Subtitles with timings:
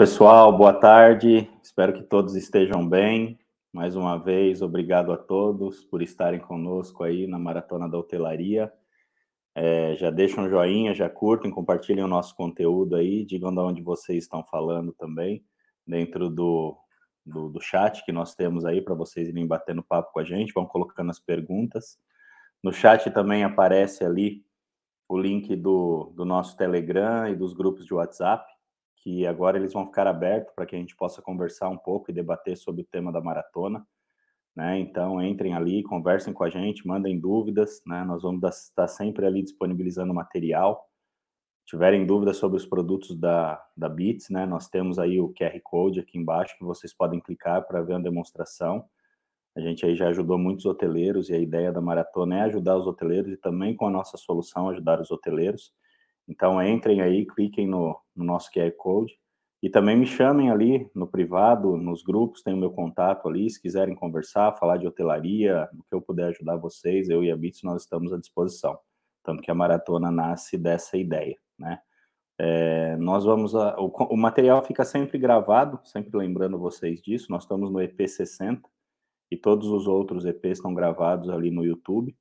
[0.00, 1.46] pessoal, boa tarde.
[1.62, 3.38] Espero que todos estejam bem.
[3.70, 8.72] Mais uma vez, obrigado a todos por estarem conosco aí na Maratona da Hotelaria.
[9.54, 13.82] É, já deixam um joinha, já curtem, compartilhem o nosso conteúdo aí, digam de onde
[13.82, 15.44] vocês estão falando também,
[15.86, 16.78] dentro do,
[17.26, 20.54] do, do chat que nós temos aí para vocês irem batendo papo com a gente,
[20.54, 21.98] vão colocando as perguntas.
[22.62, 24.46] No chat também aparece ali
[25.06, 28.49] o link do, do nosso Telegram e dos grupos de WhatsApp
[29.00, 32.14] que agora eles vão ficar abertos para que a gente possa conversar um pouco e
[32.14, 33.84] debater sobre o tema da maratona.
[34.54, 34.78] Né?
[34.78, 38.04] Então, entrem ali, conversem com a gente, mandem dúvidas, né?
[38.04, 40.86] Nós vamos estar sempre ali disponibilizando material.
[41.64, 44.44] Tiverem dúvidas sobre os produtos da, da Beats, né?
[44.44, 47.98] Nós temos aí o QR Code aqui embaixo que vocês podem clicar para ver a
[47.98, 48.84] demonstração.
[49.56, 52.86] A gente aí já ajudou muitos hoteleiros e a ideia da maratona é ajudar os
[52.86, 55.72] hoteleiros e também com a nossa solução ajudar os hoteleiros.
[56.30, 59.12] Então, entrem aí, cliquem no, no nosso QR Code
[59.60, 63.60] e também me chamem ali no privado, nos grupos, tem o meu contato ali, se
[63.60, 67.64] quiserem conversar, falar de hotelaria, no que eu puder ajudar vocês, eu e a Bits,
[67.64, 68.78] nós estamos à disposição.
[69.24, 71.80] Tanto que a maratona nasce dessa ideia, né?
[72.38, 77.42] É, nós vamos, a, o, o, material fica sempre gravado, sempre lembrando vocês disso, nós
[77.42, 78.62] estamos no EP 60
[79.30, 82.16] e todos os outros EPs estão gravados ali no YouTube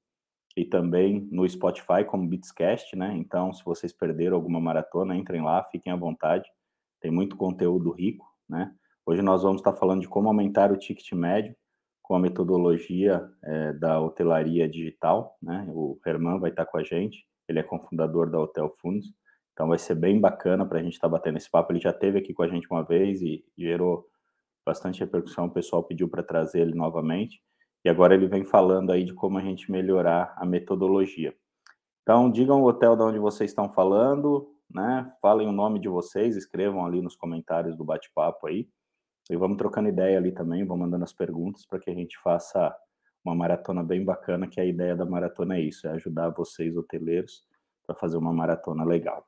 [0.60, 3.16] e também no Spotify como Beatscast, né?
[3.16, 6.50] Então, se vocês perderam alguma maratona, entrem lá, fiquem à vontade.
[7.00, 8.76] Tem muito conteúdo rico, né?
[9.06, 11.56] Hoje nós vamos estar falando de como aumentar o ticket médio
[12.02, 15.66] com a metodologia é, da hotelaria digital, né?
[15.70, 19.14] O Herman vai estar com a gente, ele é cofundador da Hotel Fundos,
[19.54, 21.72] então vai ser bem bacana para a gente estar batendo esse papo.
[21.72, 24.06] Ele já esteve aqui com a gente uma vez e gerou
[24.66, 27.42] bastante repercussão, o pessoal pediu para trazer ele novamente.
[27.84, 31.34] E agora ele vem falando aí de como a gente melhorar a metodologia.
[32.04, 35.12] Então, digam o hotel de onde vocês estão falando, né?
[35.22, 38.68] Falem o nome de vocês, escrevam ali nos comentários do bate-papo aí.
[39.30, 42.76] E vamos trocando ideia ali também, vão mandando as perguntas para que a gente faça
[43.24, 47.46] uma maratona bem bacana, que a ideia da maratona é isso, é ajudar vocês, hoteleiros,
[47.86, 49.28] para fazer uma maratona legal.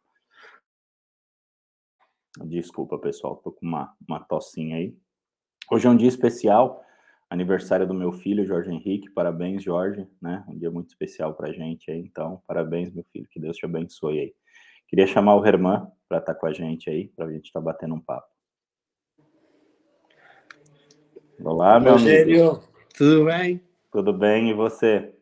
[2.45, 4.97] Desculpa, pessoal, tô com uma, uma tossinha aí.
[5.69, 6.83] Hoje é um dia especial,
[7.31, 9.09] aniversário do meu filho, Jorge Henrique.
[9.09, 10.44] Parabéns, Jorge, né?
[10.50, 12.00] Um dia muito especial para a gente aí.
[12.00, 13.25] Então, parabéns, meu filho.
[13.31, 14.34] Que Deus te abençoe aí.
[14.90, 17.62] Queria chamar o Herman para estar tá com a gente aí, para a gente estar
[17.62, 18.28] tá batendo um papo.
[21.42, 22.68] Olá, meu Rogério, amigo.
[22.97, 23.62] tudo bem?
[23.90, 25.16] Tudo bem, e você?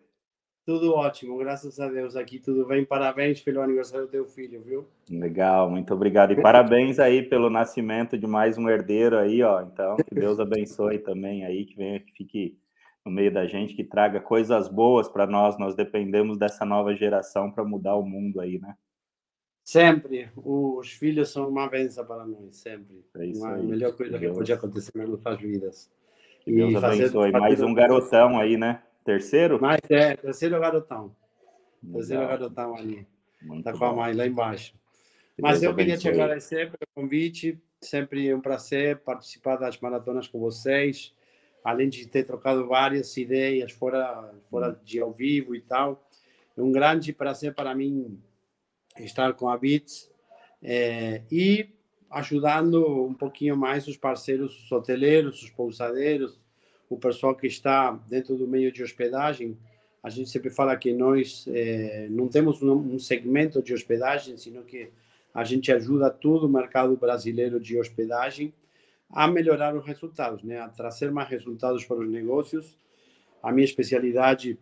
[0.70, 2.86] Tudo ótimo, graças a Deus aqui tudo bem.
[2.86, 4.86] Parabéns pelo aniversário do teu filho, viu?
[5.10, 6.32] Legal, muito obrigado.
[6.32, 9.64] E parabéns aí pelo nascimento de mais um herdeiro aí, ó.
[9.64, 12.60] Então, que Deus abençoe também aí, que venha, que fique
[13.04, 15.58] no meio da gente, que traga coisas boas para nós.
[15.58, 18.76] Nós dependemos dessa nova geração para mudar o mundo aí, né?
[19.64, 20.30] Sempre.
[20.38, 23.04] Os filhos são uma benção para nós, sempre.
[23.18, 25.92] É isso a melhor coisa que, que pode acontecer nas nossas vidas.
[26.42, 27.32] Que Deus abençoe.
[27.32, 28.84] Mais um garotão aí, né?
[29.04, 29.60] Terceiro?
[29.62, 31.16] Mas é, terceiro garotão.
[31.92, 32.38] Terceiro Legal.
[32.38, 33.08] garotão ali.
[33.42, 34.74] Muito tá com a mãe lá embaixo.
[35.36, 37.60] Que Mas Deus eu queria te agradecer pelo convite.
[37.82, 41.16] Sempre é um prazer participar das maratonas com vocês.
[41.64, 44.76] Além de ter trocado várias ideias fora, fora hum.
[44.84, 46.06] de ao vivo e tal.
[46.58, 48.22] É um grande prazer para mim
[48.98, 50.12] estar com a Bits
[50.62, 51.70] é, e
[52.10, 56.40] ajudando um pouquinho mais os parceiros, os hoteleiros, os pousadeiros,
[56.90, 59.56] o pessoal que está dentro do meio de hospedagem,
[60.02, 64.90] a gente sempre fala que nós é, não temos um, segmento de hospedagem, sino que
[65.34, 68.54] a gente ajuda todo o mercado brasileiro de hospedagem
[69.12, 70.60] a melhorar os resultados, né?
[70.60, 72.78] a trazer mais resultados para os negócios.
[73.44, 74.58] A minha especialidade,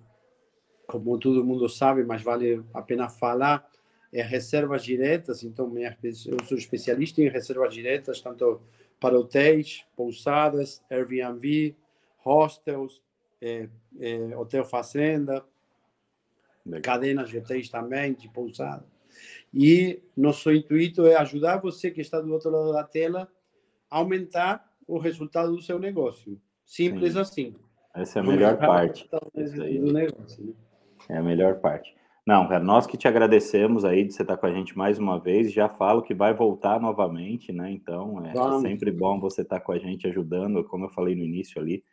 [0.85, 3.69] como todo mundo sabe, mas vale a pena falar,
[4.11, 8.61] é reservas diretas, então eu sou especialista em reservas diretas, tanto
[8.99, 11.75] para hotéis, pousadas, Airbnb,
[12.27, 13.01] hostels,
[13.41, 13.69] é,
[13.99, 15.45] é, hotel fazenda,
[16.65, 16.81] Legal.
[16.81, 18.85] cadenas de hotéis também, de pousada.
[19.53, 23.27] E nosso intuito é ajudar você que está do outro lado da tela
[23.89, 26.39] a aumentar o resultado do seu negócio.
[26.65, 27.19] Simples Sim.
[27.19, 27.55] assim.
[27.95, 29.09] Essa é a melhor parte.
[29.09, 30.53] Do negócio, né?
[31.09, 31.95] É a melhor parte.
[32.25, 35.17] Não, cara, nós que te agradecemos aí de você estar com a gente mais uma
[35.17, 35.53] vez.
[35.53, 37.71] Já falo que vai voltar novamente, né?
[37.71, 41.23] Então, é, é sempre bom você estar com a gente ajudando, como eu falei no
[41.23, 41.85] início ali.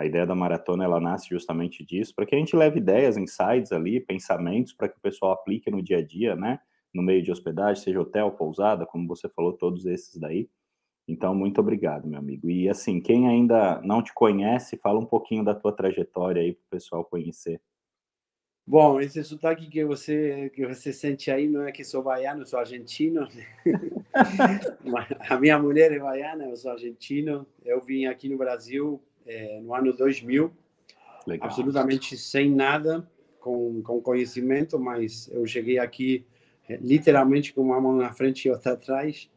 [0.00, 3.70] A ideia da maratona ela nasce justamente disso, para que a gente leve ideias, insights
[3.70, 6.58] ali, pensamentos para que o pessoal aplique no dia a dia, né?
[6.92, 10.48] No meio de hospedagem, seja hotel, pousada, como você falou, todos esses daí.
[11.06, 12.48] Então, muito obrigado, meu amigo.
[12.48, 16.64] E assim, quem ainda não te conhece, fala um pouquinho da tua trajetória aí para
[16.64, 17.60] o pessoal conhecer.
[18.66, 22.58] Bom, esse sotaque que você que você sente aí não é que sou baiano, sou
[22.58, 23.28] argentino.
[25.28, 27.46] a minha mulher é baiana, eu sou argentino.
[27.62, 30.50] Eu vim aqui no Brasil é, no ano 2000,
[31.26, 31.48] Legal.
[31.48, 36.26] absolutamente sem nada, com, com conhecimento, mas eu cheguei aqui
[36.68, 39.30] é, literalmente com uma mão na frente e outra atrás.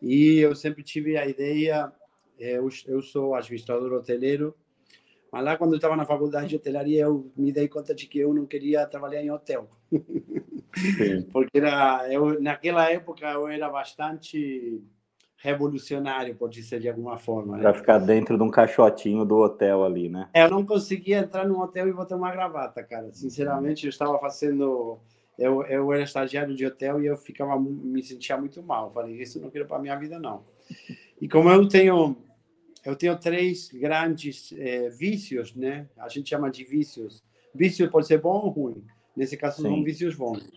[0.00, 1.90] E eu sempre tive a ideia,
[2.38, 4.54] é, eu, eu sou administrador hoteleiro,
[5.32, 8.18] mas lá, quando eu estava na faculdade de hotelaria, eu me dei conta de que
[8.18, 9.68] eu não queria trabalhar em hotel.
[11.32, 14.82] Porque era, eu, naquela época eu era bastante
[15.38, 17.56] revolucionário, pode dizer de alguma forma.
[17.56, 17.62] Né?
[17.62, 20.28] Para ficar dentro de um caixotinho do hotel ali, né?
[20.34, 23.12] Eu não conseguia entrar num hotel e botar uma gravata, cara.
[23.12, 24.98] Sinceramente, eu estava fazendo.
[25.38, 28.92] Eu, eu era estagiário de hotel e eu ficava me sentia muito mal.
[28.92, 30.42] falei, isso não quero para minha vida, não.
[31.20, 32.16] E como eu tenho
[32.84, 35.86] eu tenho três grandes é, vícios, né?
[35.98, 37.22] A gente chama de vícios.
[37.54, 38.84] Vício pode ser bom ou ruim.
[39.16, 39.62] Nesse caso, Sim.
[39.62, 40.48] são vícios bons.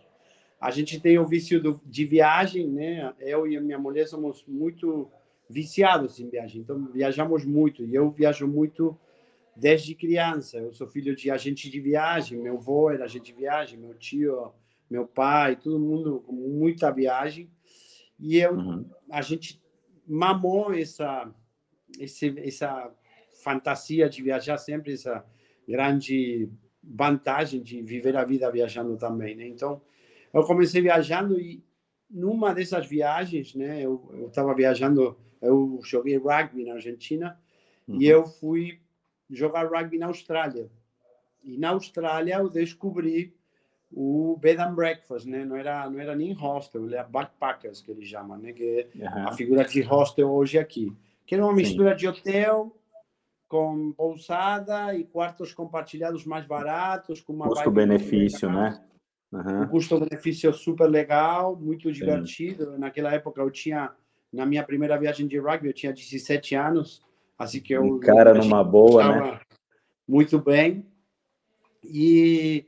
[0.61, 3.11] A gente tem o vício do, de viagem, né?
[3.19, 5.09] Eu e a minha mulher somos muito
[5.49, 6.61] viciados em viagem.
[6.61, 7.83] Então, viajamos muito.
[7.83, 8.95] E eu viajo muito
[9.55, 10.59] desde criança.
[10.59, 12.37] Eu sou filho de agente de viagem.
[12.37, 13.79] Meu avô era agente de viagem.
[13.79, 14.51] Meu tio,
[14.87, 17.49] meu pai, todo mundo com muita viagem.
[18.19, 18.85] E eu, uhum.
[19.09, 19.59] a gente
[20.07, 21.33] mamou essa
[21.99, 22.91] esse, essa
[23.43, 25.25] fantasia de viajar sempre, essa
[25.67, 26.49] grande
[26.83, 29.47] vantagem de viver a vida viajando também, né?
[29.47, 29.81] Então,
[30.33, 31.63] eu comecei viajando e
[32.09, 37.39] numa dessas viagens, né, eu estava viajando, eu joguei rugby na Argentina
[37.87, 38.01] uhum.
[38.01, 38.79] e eu fui
[39.29, 40.69] jogar rugby na Austrália.
[41.43, 43.33] E na Austrália eu descobri
[43.91, 45.43] o bed and breakfast, né?
[45.43, 48.53] Não era não era nem hostel, era backpackers que eles chamam, né?
[48.53, 49.27] Que é uhum.
[49.27, 50.95] a figura de hostel hoje aqui
[51.31, 51.97] que era uma mistura Sim.
[51.97, 52.75] de hotel
[53.47, 58.81] com pousada e quartos compartilhados mais baratos, com uma custo-benefício, né?
[59.31, 59.63] Uhum.
[59.63, 62.73] Um custo-benefício super legal, muito divertido.
[62.73, 62.77] Sim.
[62.77, 63.91] Naquela época eu tinha,
[64.31, 67.01] na minha primeira viagem de rugby, eu tinha 17 anos,
[67.37, 67.83] assim que eu...
[67.83, 69.39] Um cara numa boa, né?
[70.07, 70.85] Muito bem.
[71.83, 72.65] E,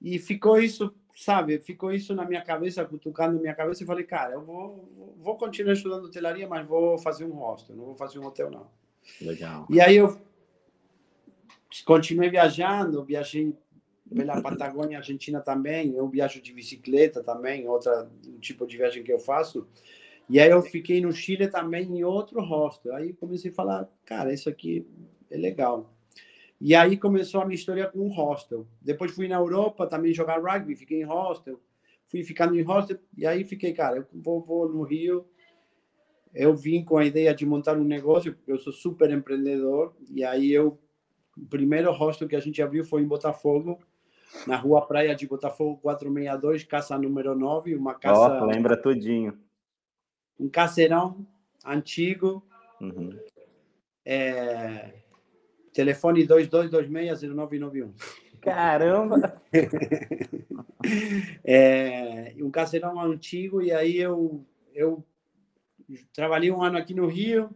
[0.00, 4.34] e ficou isso sabe, ficou isso na minha cabeça, cutucando minha cabeça, e falei, cara,
[4.34, 8.26] eu vou, vou continuar estudando hotelaria, mas vou fazer um hostel, não vou fazer um
[8.26, 8.66] hotel, não.
[9.20, 9.66] Legal.
[9.68, 10.20] E aí eu
[11.84, 13.54] continuei viajando, viajei
[14.14, 19.12] pela Patagônia Argentina também, eu viajo de bicicleta também, outra um tipo de viagem que
[19.12, 19.66] eu faço.
[20.28, 22.94] E aí eu fiquei no Chile também em outro hostel.
[22.94, 24.86] Aí comecei a falar, cara, isso aqui
[25.30, 25.92] é legal.
[26.60, 28.66] E aí começou a minha história com um hostel.
[28.80, 31.60] Depois fui na Europa também jogar rugby, fiquei em hostel.
[32.06, 35.26] Fui ficando em hostel e aí fiquei, cara, eu vou, vou no Rio.
[36.32, 39.94] Eu vim com a ideia de montar um negócio, porque eu sou super empreendedor.
[40.08, 40.78] E aí eu,
[41.36, 43.80] o primeiro hostel que a gente abriu foi em Botafogo,
[44.46, 48.42] na rua Praia de Botafogo 462, casa número 9, uma casa...
[48.42, 49.38] Oh, lembra tudinho.
[50.38, 51.26] Um caseirão
[51.64, 52.42] antigo.
[52.80, 53.18] Uhum.
[54.04, 54.92] É,
[55.72, 57.92] Telefone 22260991.
[58.40, 59.40] Caramba!
[61.44, 65.04] é, um caseirão antigo, e aí eu, eu
[66.12, 67.50] trabalhei um ano aqui no Rio,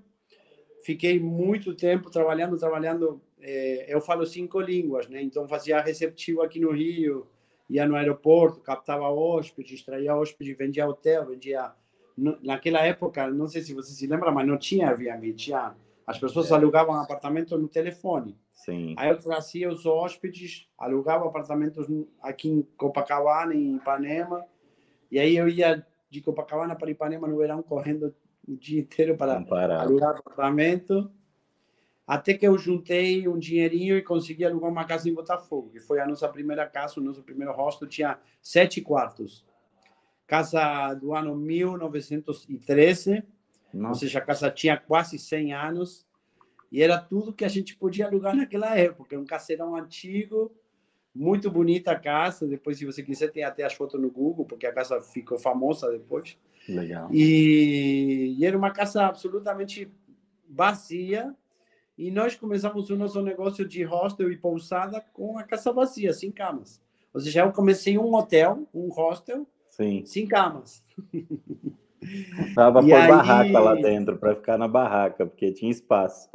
[0.85, 3.21] fiquei muito tempo trabalhando, trabalhando.
[3.41, 5.23] É, eu falo cinco línguas, né?
[5.23, 7.27] Então fazia receptivo aqui no Rio,
[7.69, 11.73] ia no aeroporto, captava hóspedes, extraía hóspedes, vendia hotel, vendia.
[12.43, 15.75] Naquela época, não sei se você se lembra, mas não tinha Airbnb, tinha
[16.07, 16.55] as pessoas é.
[16.55, 18.39] alugavam apartamentos no telefone.
[18.55, 18.95] Sim.
[18.97, 21.87] Aí eu trazia os hóspedes, alugava apartamentos
[22.23, 24.45] aqui em Copacabana, em Ipanema,
[25.11, 28.15] e aí eu ia de Copacabana para Ipanema no verão correndo
[28.49, 29.45] o dia inteiro para
[29.81, 31.11] alugar apartamento,
[32.07, 35.99] até que eu juntei um dinheirinho e consegui alugar uma casa em Botafogo, que foi
[35.99, 39.45] a nossa primeira casa, o nosso primeiro hostel, tinha sete quartos.
[40.27, 43.25] casa do ano 1913,
[43.73, 43.89] Nossa.
[43.89, 46.07] ou seja, a casa tinha quase 100 anos,
[46.71, 50.53] e era tudo que a gente podia alugar naquela época, um caseirão antigo,
[51.15, 54.67] muito bonita a casa, depois se você quiser tem até as fotos no Google, porque
[54.67, 56.37] a casa ficou famosa depois.
[56.69, 57.09] Legal.
[57.13, 59.91] E, e era uma casa absolutamente
[60.49, 61.35] vazia,
[61.99, 66.31] e nós começamos o nosso negócio de hostel e pousada com a casa vazia, sem
[66.31, 66.81] camas.
[67.13, 70.05] Ou seja, eu comecei um hotel, um hostel, Sim.
[70.05, 70.85] sem camas.
[72.55, 73.09] Tava por aí...
[73.09, 76.29] barraca lá dentro, para ficar na barraca, porque tinha espaço.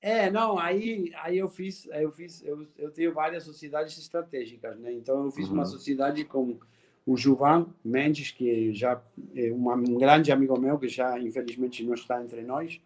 [0.00, 4.92] É, não, aí, aí eu fiz, eu fiz, eu, eu tenho várias sociedades estratégicas, né?
[4.92, 5.54] Então eu fiz uhum.
[5.54, 6.56] uma sociedade com
[7.04, 9.02] o Juvan Mendes, que já
[9.34, 12.80] é uma, um grande amigo meu, que já infelizmente não está entre nós.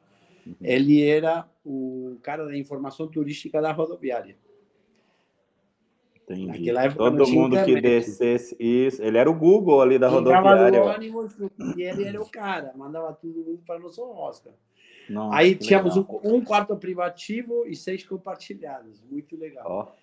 [0.47, 0.55] Uhum.
[0.61, 4.37] Ele era o cara da informação turística da rodoviária.
[6.23, 6.47] Entendi.
[6.47, 7.75] Naquela época Todo mundo internet.
[7.75, 9.03] que descesse isso.
[9.03, 10.83] Ele era o Google ali da ele rodoviária.
[10.83, 11.37] Ônibus,
[11.77, 14.51] e ele era o cara, mandava tudo para nosso rosto.
[15.09, 19.03] Nossa, Aí tínhamos um, um, quarto privativo e seis compartilhados.
[19.03, 19.91] Muito legal.
[19.91, 20.03] Oh.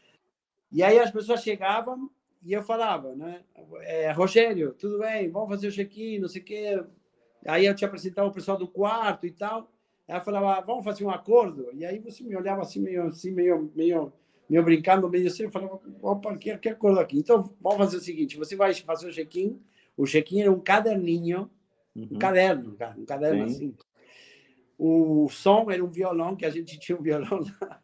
[0.72, 2.10] E aí as pessoas chegavam
[2.44, 3.42] e eu falava, né?
[3.82, 5.30] É, Rogério, tudo bem?
[5.30, 6.84] Vamos fazer o check-in, não sei o quê.
[7.46, 9.72] Aí eu te apresentava o pessoal do quarto e tal.
[10.16, 11.70] Eu falava, vamos fazer um acordo.
[11.74, 14.12] E aí você me olhava assim, meio, assim, meio, meio,
[14.50, 15.44] meio brincando, meio assim.
[15.44, 17.20] Eu falava, opa, que, que acordo aqui?
[17.20, 19.62] Então vamos fazer o seguinte: você vai fazer o check-in.
[19.96, 21.50] O check-in era um caderninho,
[21.96, 22.08] uhum.
[22.12, 23.56] um caderno, um caderno Sim.
[23.56, 23.76] assim
[24.80, 27.82] o som era um violão, que a gente tinha um violão lá.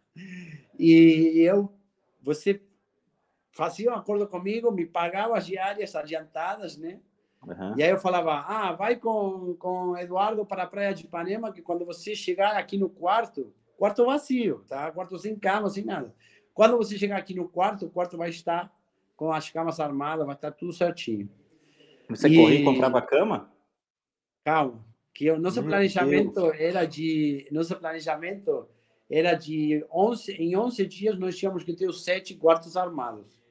[0.79, 1.69] E eu,
[2.23, 2.61] você
[3.51, 7.01] fazia um acordo comigo, me pagava as diárias adiantadas, né?
[7.47, 7.77] Uhum.
[7.77, 11.61] E aí eu falava, ah, vai com, com Eduardo para a Praia de Ipanema, que
[11.61, 14.91] quando você chegar aqui no quarto, quarto vazio, tá?
[14.91, 16.13] Quarto sem cama, sem nada.
[16.53, 18.73] Quando você chegar aqui no quarto, o quarto vai estar
[19.15, 21.29] com as camas armadas, vai estar tudo certinho.
[22.09, 22.35] Você e...
[22.35, 23.51] corria e comprava cama?
[24.43, 24.83] Calma
[25.15, 26.59] que o nosso Meu planejamento Deus.
[26.59, 28.67] era de nosso planejamento
[29.09, 33.41] era de 11 em 11 dias nós tínhamos que ter os sete quartos armados.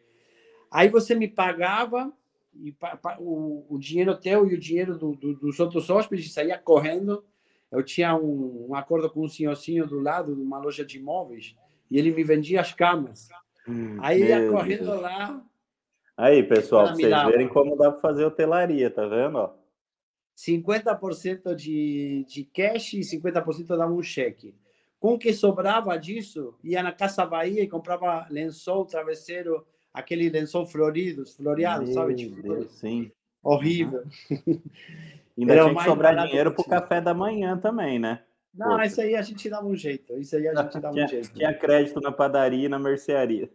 [0.70, 2.12] Aí você me pagava
[2.56, 6.32] e pa, pa, o, o, dinheiro teu e o dinheiro do, do, dos outros hóspedes
[6.32, 7.24] saía correndo.
[7.70, 11.56] Eu tinha um, um, acordo com um senhorzinho do lado de uma loja de imóveis
[11.90, 13.28] e ele me vendia as camas.
[13.66, 15.00] Hum, Aí ia correndo Deus.
[15.00, 15.44] lá.
[16.16, 19.50] Aí, pessoal, pra vocês verem como dá para fazer hotelaria, tá vendo?
[20.36, 24.54] 50% de, de cash e 50% dava um cheque.
[24.98, 30.66] Com o que sobrava disso, ia na Casa Bahia e comprava lençol, travesseiro, aquele lençol
[30.66, 32.16] florido, floreado, Meu sabe?
[32.16, 33.12] Tipo, Deus, sim.
[33.42, 34.02] Horrível.
[34.30, 34.60] Uhum.
[35.38, 38.22] Ainda Era tinha que sobrar dinheiro para o café da manhã também, né?
[38.54, 38.86] Não, Poxa.
[38.86, 40.16] isso aí a gente dava um jeito.
[40.16, 41.32] Isso aí a gente dava tinha, um jeito.
[41.32, 43.50] Tinha crédito na padaria e na mercearia.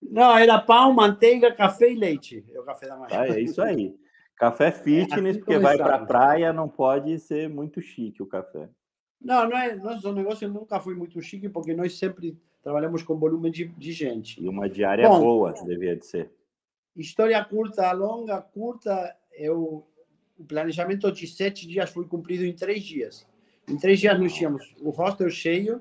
[0.00, 2.42] Não, era pão, manteiga, café e leite.
[2.50, 3.08] É o café da manhã.
[3.12, 3.94] Ah, é isso aí.
[4.34, 8.26] Café é, fitness, é, porque vai para a praia, não pode ser muito chique o
[8.26, 8.70] café.
[9.20, 13.50] Não, não é, nosso negócio nunca foi muito chique, porque nós sempre trabalhamos com volume
[13.50, 14.42] de, de gente.
[14.42, 16.30] E uma diária Bom, boa, devia de ser.
[16.96, 19.86] História curta, longa, curta, eu,
[20.38, 23.26] o planejamento de sete dias foi cumprido em três dias.
[23.68, 25.80] Em três dias nós tínhamos o hostel cheio,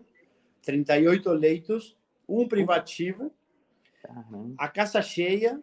[0.64, 3.32] 38 leitos, um privativo,
[4.58, 5.62] a casa cheia,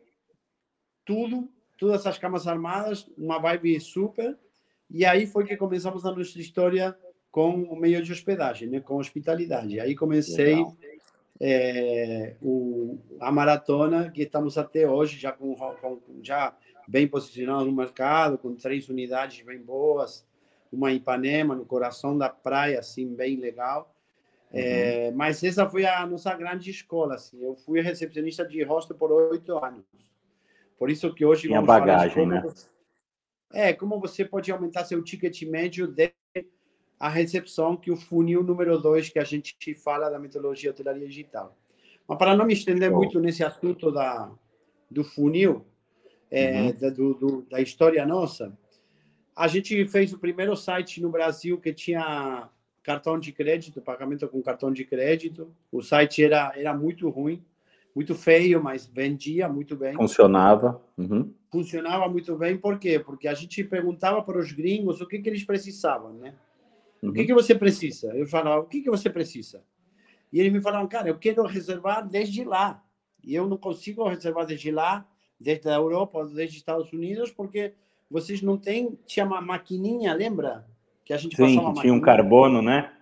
[1.05, 4.37] tudo todas essas camas armadas, uma vibe super.
[4.91, 6.97] E aí foi que começamos a nossa história
[7.31, 8.81] com o meio de hospedagem, né?
[8.81, 9.79] com hospitalidade.
[9.79, 10.65] Aí comecei
[11.41, 16.57] é, o, a maratona, que estamos até hoje, já, com, com, já
[16.89, 20.27] bem posicionado no mercado, com três unidades bem boas,
[20.73, 23.95] uma em Ipanema, no coração da praia, assim, bem legal.
[24.53, 25.17] É, uhum.
[25.17, 27.17] mas essa foi a nossa grande escola.
[27.17, 27.43] Assim.
[27.43, 29.85] Eu fui recepcionista de hostel por oito anos.
[30.79, 32.41] Por isso que hoje Tinha vamos bagagem, né?
[32.43, 32.69] você,
[33.53, 36.13] é, como você pode aumentar seu ticket médio de
[36.99, 41.57] a recepção, que o funil número dois que a gente fala da metodologia hotelaria digital.
[42.09, 42.97] Mas para não me estender oh.
[42.97, 44.31] muito nesse assunto da,
[44.91, 45.65] do funil,
[46.31, 46.73] é, uhum.
[46.73, 48.57] da, do, do, da história nossa,
[49.35, 52.49] a gente fez o primeiro site no Brasil que tinha
[52.83, 55.53] cartão de crédito, pagamento com cartão de crédito.
[55.71, 57.45] O site era, era muito ruim
[57.97, 59.95] muito feio, mas vendia muito bem.
[59.95, 60.79] Funcionava.
[60.99, 61.33] Uhum.
[61.51, 62.99] Funcionava muito bem, por quê?
[62.99, 66.35] Porque a gente perguntava para os gringos o que, que eles precisavam, né?
[67.11, 68.15] O que, que você precisa?
[68.15, 69.63] Eu falava, o que, que você precisa?
[70.33, 72.83] E eles me falavam, cara, eu quero reservar desde lá.
[73.23, 75.07] E eu não consigo reservar desde lá,
[75.39, 77.75] desde a Europa, desde Estados Unidos, porque
[78.11, 80.67] vocês não têm, tinha uma maquininha, lembra?
[81.05, 82.93] Que a gente Sim, passava tinha um carbono, né?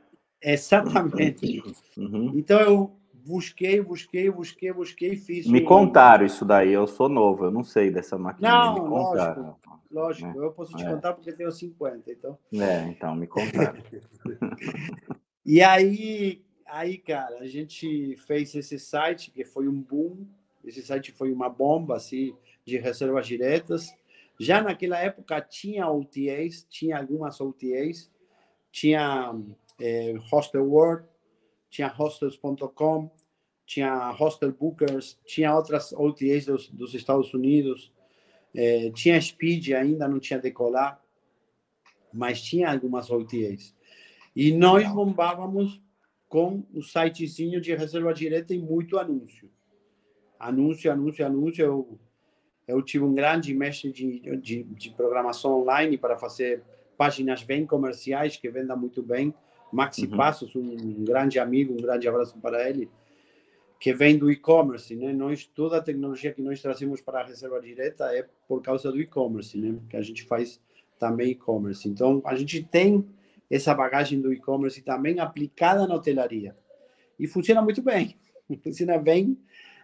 [0.43, 1.63] Exatamente.
[1.97, 2.33] Uhum.
[2.35, 5.47] Então eu busquei, busquei, busquei, busquei, fiz.
[5.47, 5.65] Me um...
[5.65, 8.49] contaram isso daí, eu sou novo, eu não sei dessa máquina.
[8.49, 9.57] Não, lógico,
[9.95, 10.41] lógico.
[10.41, 10.45] É.
[10.45, 10.91] Eu posso te é.
[10.91, 12.39] contar porque tenho 50, então.
[12.53, 13.75] É, então me contar.
[15.47, 20.27] e aí, aí, cara, a gente fez esse site que foi um boom.
[20.65, 22.35] Esse site foi uma bomba assim
[22.65, 23.95] de reservas diretas.
[24.39, 28.11] Já naquela época tinha OTAs, tinha algumas OTAs,
[28.73, 29.33] tinha
[29.79, 31.07] é, Hostel World,
[31.71, 33.11] tinha hostels.com,
[33.65, 37.93] tinha Hostel Bookers, tinha outras OTAs dos, dos Estados Unidos,
[38.55, 41.03] é, tinha Speed, ainda não tinha Decolar,
[42.13, 43.75] mas tinha algumas OTAs.
[44.35, 45.81] E nós bombávamos
[46.29, 49.51] com o sitezinho de reserva direta e muito anúncio.
[50.39, 51.65] Anúncio, anúncio, anúncio.
[51.65, 51.99] Eu,
[52.67, 56.63] eu tive um grande mestre de, de, de programação online para fazer
[56.97, 59.35] páginas bem comerciais que vendam muito bem.
[59.73, 60.17] Maxi uhum.
[60.17, 62.89] Passos, um grande amigo, um grande abraço para ele
[63.85, 65.13] que vem do e-commerce, né?
[65.13, 68.99] Nós toda a tecnologia que nós trazemos para a reserva direta é por causa do
[68.99, 69.79] e-commerce, né?
[69.91, 70.59] Que a gente faz
[70.99, 71.87] também e-commerce.
[71.87, 73.07] Então a gente tem
[73.51, 76.57] essa bagagem do e-commerce também aplicada na hotelaria
[77.21, 78.17] e funciona muito bem.
[78.65, 79.39] Funciona bem,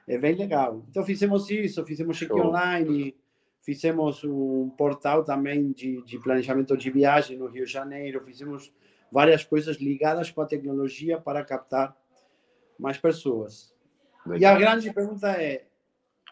[0.09, 0.83] é bem legal.
[0.89, 3.15] Então fizemos isso, fizemos check online,
[3.61, 8.73] fizemos um portal também de, de planejamento de viagem no Rio de Janeiro, fizemos
[9.13, 11.95] várias coisas ligadas com a tecnologia para captar
[12.79, 13.79] mais pessoas.
[14.27, 14.41] Legal.
[14.41, 15.67] E a grande pergunta é: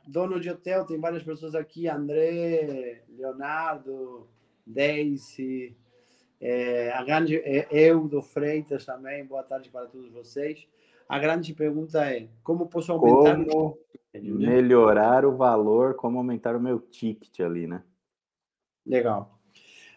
[0.06, 4.28] dono de hotel, tem várias pessoas aqui, André, Leonardo,
[4.66, 5.76] Daisy,
[6.40, 10.66] é, a grande, é, eu do Freitas também, boa tarde para todos vocês.
[11.08, 13.78] A grande pergunta é: como posso aumentar como o
[14.14, 14.20] né?
[14.20, 17.82] melhorar o valor, como aumentar o meu ticket ali, né?
[18.86, 19.38] Legal.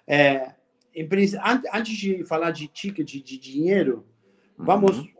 [0.08, 0.56] É,
[0.94, 1.08] em,
[1.74, 4.06] antes de falar de ticket, de, de dinheiro,
[4.58, 4.66] uhum.
[4.66, 5.14] vamos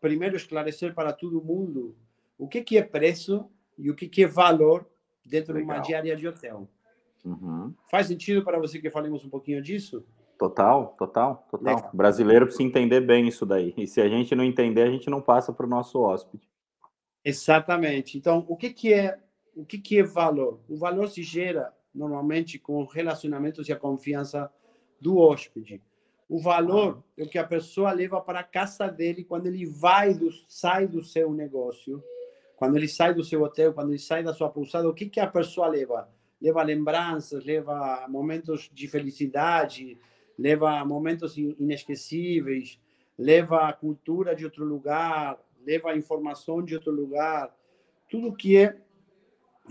[0.00, 1.96] primeiro esclarecer para todo mundo
[2.38, 4.86] o que, que é preço e o que, que é valor
[5.24, 5.68] dentro Legal.
[5.68, 6.68] de uma diária de hotel.
[7.24, 7.74] Uhum.
[7.90, 10.06] Faz sentido para você que falemos um pouquinho disso?
[10.38, 11.74] Total, total, total.
[11.76, 11.90] Legal.
[11.92, 13.74] O brasileiro precisa entender bem isso daí.
[13.76, 16.48] E se a gente não entender, a gente não passa para o nosso hóspede.
[17.24, 18.16] Exatamente.
[18.16, 19.18] Então, o que, que é
[19.54, 20.60] o que, que é valor?
[20.68, 24.52] O valor se gera normalmente com relacionamentos e a confiança
[25.00, 25.82] do hóspede.
[26.28, 30.12] O valor é o que a pessoa leva para a casa dele quando ele vai
[30.12, 32.02] do, sai do seu negócio
[32.56, 35.20] quando ele sai do seu hotel, quando ele sai da sua pousada, o que, que
[35.20, 36.08] a pessoa leva?
[36.40, 39.98] Leva lembranças, leva momentos de felicidade,
[40.38, 42.80] leva momentos inesquecíveis,
[43.16, 47.54] leva a cultura de outro lugar, leva a informação de outro lugar,
[48.08, 48.76] tudo que é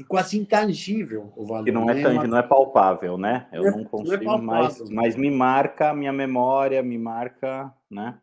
[0.08, 1.66] quase intangível o valor.
[1.66, 2.04] Que não é né?
[2.04, 3.48] tangível, não é palpável, né?
[3.52, 6.98] Eu não, é, não consigo não é mais, mas me marca a minha memória, me
[6.98, 8.20] marca, né?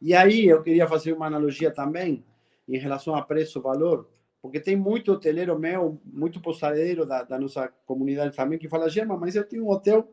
[0.00, 2.24] E aí eu queria fazer uma analogia também
[2.68, 4.08] em relação a preço-valor,
[4.40, 9.16] porque tem muito hoteleiro meu, muito posadeiro da, da nossa comunidade também, que fala, Gema,
[9.16, 10.08] mas eu tenho um hotel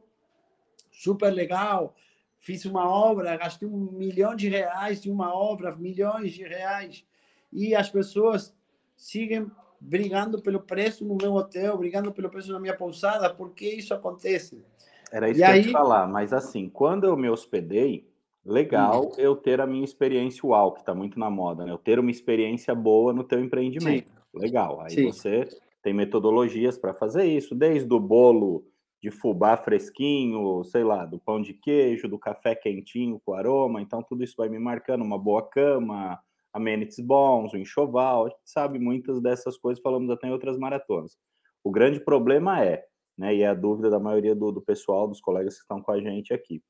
[0.91, 1.95] super legal,
[2.39, 7.05] fiz uma obra, gastei um milhão de reais em uma obra, milhões de reais,
[7.51, 8.55] e as pessoas
[8.95, 13.69] seguem brigando pelo preço no meu hotel, brigando pelo preço na minha pousada, por que
[13.69, 14.63] isso acontece?
[15.11, 15.59] Era isso e que aí...
[15.59, 18.07] eu ia te falar, mas assim, quando eu me hospedei,
[18.45, 19.21] legal Sim.
[19.21, 21.71] eu ter a minha experiência UAU, que está muito na moda, né?
[21.71, 24.09] Eu ter uma experiência boa no teu empreendimento.
[24.09, 24.15] Sim.
[24.33, 24.81] Legal.
[24.81, 25.05] Aí Sim.
[25.05, 25.47] você
[25.81, 28.65] tem metodologias para fazer isso, desde o bolo
[29.01, 33.81] de fubá fresquinho, sei lá, do pão de queijo, do café quentinho com aroma.
[33.81, 36.17] Então, tudo isso vai me marcando uma boa cama,
[36.53, 38.25] amenities bons, um enxoval.
[38.25, 41.17] A gente sabe muitas dessas coisas, falamos até em outras maratonas.
[41.61, 42.85] O grande problema é,
[43.17, 45.91] né, e é a dúvida da maioria do, do pessoal, dos colegas que estão com
[45.91, 46.61] a gente aqui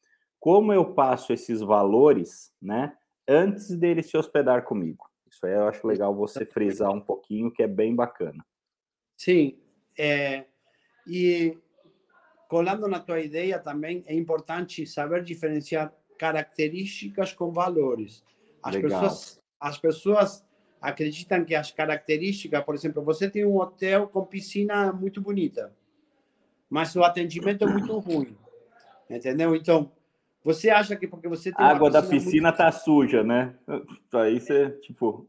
[0.43, 5.10] como eu passo esses valores, né, antes dele se hospedar comigo.
[5.25, 8.45] Isso aí eu acho legal você frisar um pouquinho, que é bem bacana.
[9.15, 9.58] Sim,
[9.97, 10.43] é,
[11.08, 11.58] e
[12.49, 18.21] colando na tua ideia também, é importante saber diferenciar características com valores.
[18.62, 18.99] As legal.
[18.99, 20.45] pessoas, as pessoas
[20.82, 25.73] acreditam que as características, por exemplo, você tem um hotel com piscina muito bonita,
[26.69, 28.36] mas o atendimento é muito ruim,
[29.10, 29.56] entendeu?
[29.56, 29.89] Então,
[30.43, 32.58] você acha que porque você tem a água piscina da piscina muito...
[32.58, 33.56] tá suja, né?
[34.13, 35.27] Aí você, tipo.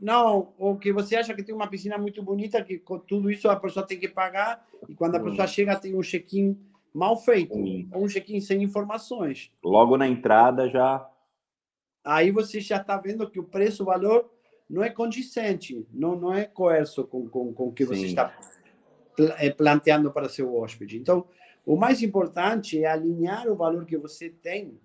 [0.00, 3.48] Não, ou que você acha que tem uma piscina muito bonita, que com tudo isso
[3.48, 5.24] a pessoa tem que pagar, e quando a hum.
[5.24, 6.58] pessoa chega tem um check-in
[6.94, 7.88] mal feito, hum.
[7.92, 9.52] ou um check-in sem informações.
[9.62, 11.08] Logo na entrada já.
[12.04, 14.28] Aí você já está vendo que o preço, o valor,
[14.68, 17.94] não é condizente, não, não é coerço com, com, com o que Sim.
[17.94, 18.34] você está
[19.38, 20.98] eh, planteando para seu hóspede.
[20.98, 21.26] Então,
[21.64, 24.80] o mais importante é alinhar o valor que você tem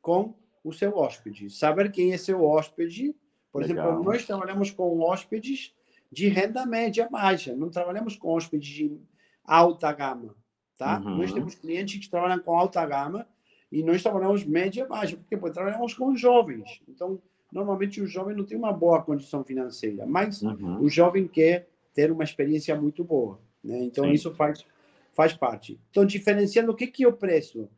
[0.00, 1.50] com o seu hóspede.
[1.50, 3.14] Saber quem é seu hóspede.
[3.50, 3.86] Por Legal.
[3.86, 5.74] exemplo, nós trabalhamos com hóspedes
[6.10, 9.00] de renda média baixa, não trabalhamos com hóspedes de
[9.44, 10.34] alta gama.
[10.78, 11.00] tá?
[11.00, 11.16] Uhum.
[11.18, 13.26] Nós temos clientes que trabalham com alta gama
[13.70, 16.82] e nós trabalhamos média baixa, porque, porque trabalhamos com jovens.
[16.88, 20.80] Então, normalmente o jovem não tem uma boa condição financeira, mas uhum.
[20.80, 23.82] o jovem quer ter uma experiência muito boa, né?
[23.84, 24.12] Então Sim.
[24.12, 24.64] isso faz
[25.12, 25.80] faz parte.
[25.90, 27.68] Então diferenciando o que que é o preço?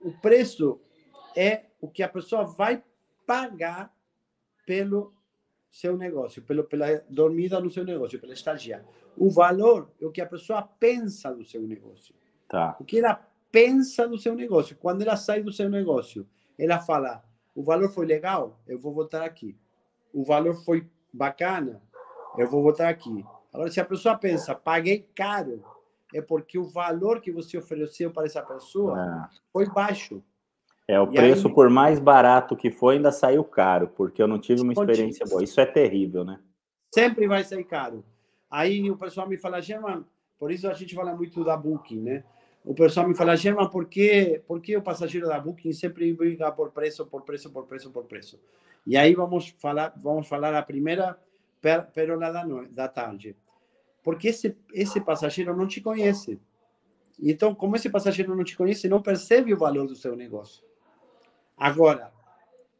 [0.00, 0.80] O preço
[1.36, 2.82] é o que a pessoa vai
[3.26, 3.94] pagar
[4.66, 5.14] pelo
[5.70, 8.84] seu negócio, pelo pela dormida no seu negócio, pela estadia.
[9.16, 12.14] O valor é o que a pessoa pensa do seu negócio.
[12.48, 12.76] Tá.
[12.78, 13.14] O que ela
[13.52, 14.76] pensa do seu negócio.
[14.76, 16.26] Quando ela sai do seu negócio,
[16.58, 17.22] ela fala:
[17.54, 19.56] o valor foi legal, eu vou voltar aqui.
[20.12, 21.82] O valor foi bacana,
[22.38, 23.24] eu vou voltar aqui.
[23.52, 25.62] Agora, se a pessoa pensa, paguei caro,
[26.14, 29.36] é porque o valor que você ofereceu para essa pessoa é.
[29.52, 30.22] foi baixo.
[30.88, 34.26] É, o e preço, aí, por mais barato que foi, ainda saiu caro, porque eu
[34.26, 35.42] não tive uma experiência boa.
[35.42, 36.40] Isso é terrível, né?
[36.92, 38.04] Sempre vai sair caro.
[38.50, 40.04] Aí o pessoal me fala, German,
[40.38, 42.24] por isso a gente fala muito da Booking, né?
[42.64, 46.50] o pessoal me fala, German, por que, por que o passageiro da Booking sempre briga
[46.52, 48.40] por preço, por preço, por preço, por preço?
[48.86, 51.18] E aí vamos falar, vamos falar a primeira
[51.60, 53.36] pérola da, da tarde.
[54.02, 56.40] Porque esse, esse passageiro não te conhece.
[57.20, 60.64] Então, como esse passageiro não te conhece, não percebe o valor do seu negócio.
[61.56, 62.12] Agora,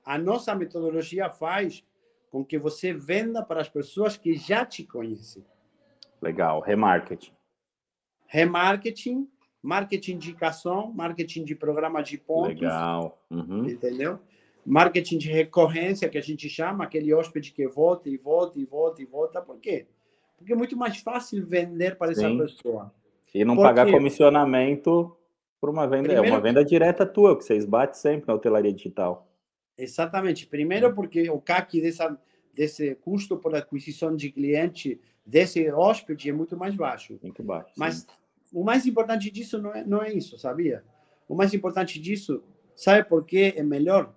[0.04, 1.85] a nossa metodologia faz
[2.30, 5.44] com que você venda para as pessoas que já te conhecem.
[6.20, 7.32] Legal, remarketing.
[8.26, 9.28] Remarketing
[9.62, 12.61] marketing de indicação, marketing de programa de pontos.
[12.61, 13.22] Legal.
[13.30, 13.68] Uhum.
[13.68, 14.18] Entendeu?
[14.66, 19.00] Marketing de recorrência, que a gente chama, aquele hóspede que volta e volta e volta
[19.00, 19.40] e volta.
[19.40, 19.87] Por quê?
[19.87, 19.92] Porque
[20.48, 22.40] é muito mais fácil vender para Sim.
[22.40, 22.94] essa pessoa.
[23.35, 25.16] E não Por pagar comissionamento
[25.61, 26.09] por uma venda.
[26.09, 29.28] Primeiro, é uma venda direta tua, que vocês batem sempre na hotelaria digital.
[29.78, 30.46] Exatamente.
[30.46, 32.18] Primeiro, porque o CAC dessa,
[32.55, 37.18] desse custo por aquisição de cliente desse hóspede é muito mais baixo.
[37.22, 37.72] Muito baixo.
[37.76, 38.07] Mas sim
[38.52, 40.85] o mais importante disso não é, não é isso, sabia?
[41.28, 42.42] O mais importante disso,
[42.76, 44.14] sabe por que é melhor?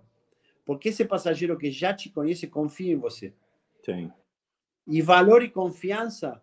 [0.66, 3.34] Porque esse passageiro que já te conhece confia em você.
[3.84, 4.12] Sim.
[4.88, 6.42] E valor e confiança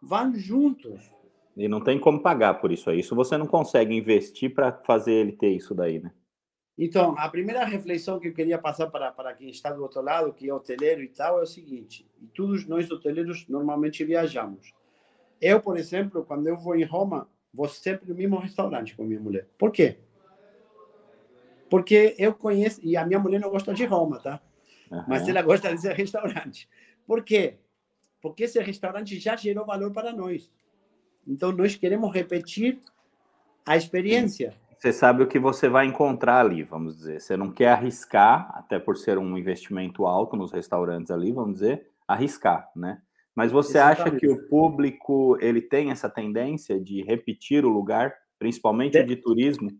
[0.00, 1.10] vão juntos.
[1.56, 3.00] E não tem como pagar por isso aí.
[3.00, 6.10] Isso você não consegue investir para fazer ele ter isso daí, né?
[6.78, 10.32] Então, a primeira reflexão que eu queria passar para, para quem está do outro lado,
[10.32, 14.72] que é hoteleiro e tal, é o seguinte: e todos nós hoteleiros normalmente viajamos.
[15.40, 19.20] Eu, por exemplo, quando eu vou em Roma, vou sempre no mesmo restaurante com minha
[19.20, 19.46] mulher.
[19.58, 19.98] Por quê?
[21.68, 24.40] Porque eu conheço, e a minha mulher não gosta de Roma, tá?
[24.90, 25.04] Uhum.
[25.08, 26.68] Mas ela gosta desse restaurante.
[27.06, 27.58] Por quê?
[28.22, 30.48] Porque esse restaurante já gerou valor para nós.
[31.26, 32.80] Então, nós queremos repetir
[33.66, 34.54] a experiência.
[34.78, 37.20] Você sabe o que você vai encontrar ali, vamos dizer.
[37.20, 41.86] Você não quer arriscar, até por ser um investimento alto nos restaurantes ali, vamos dizer,
[42.06, 43.02] arriscar, né?
[43.34, 44.08] Mas você Exatamente.
[44.08, 49.04] acha que o público ele tem essa tendência de repetir o lugar, principalmente de...
[49.04, 49.70] de turismo?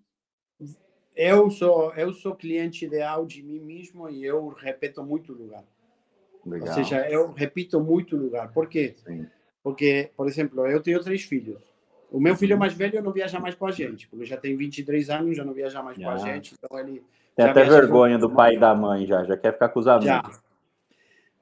[1.14, 5.64] Eu sou eu sou cliente ideal de mim mesmo e eu repito muito lugar.
[6.44, 6.68] Legal.
[6.68, 8.52] Ou seja, eu repito muito lugar.
[8.52, 8.94] Por quê?
[9.04, 9.26] Sim.
[9.62, 11.62] Porque, por exemplo, eu tenho três filhos.
[12.10, 12.60] O meu filho uhum.
[12.60, 15.54] mais velho não viaja mais com a gente, porque já tem 23 anos, já não
[15.54, 16.54] viaja mais com a gente.
[16.54, 17.02] Então ele
[17.34, 20.06] tem até vergonha do pai e da mãe já, já quer ficar com os amigos.
[20.06, 20.42] Já.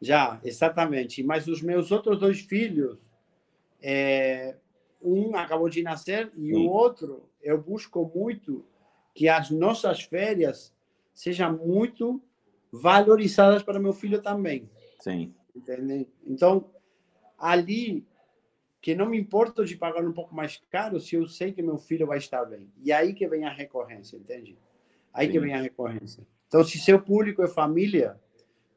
[0.03, 1.23] Já, exatamente.
[1.23, 2.97] Mas os meus outros dois filhos,
[3.83, 4.55] é,
[5.03, 6.67] um acabou de nascer e Sim.
[6.67, 8.65] o outro, eu busco muito
[9.15, 10.73] que as nossas férias
[11.13, 12.23] sejam muito
[12.73, 14.71] valorizadas para meu filho também.
[15.01, 15.35] Sim.
[15.55, 16.07] Entende?
[16.27, 16.71] Então,
[17.37, 18.07] ali,
[18.81, 21.79] que não me importa de pagar um pouco mais caro se eu sei que meu
[21.79, 22.71] filho vai estar bem.
[22.83, 24.57] E aí que vem a recorrência, entende?
[25.13, 25.33] Aí Sim.
[25.33, 26.25] que vem a recorrência.
[26.47, 28.21] Então, se seu público é família,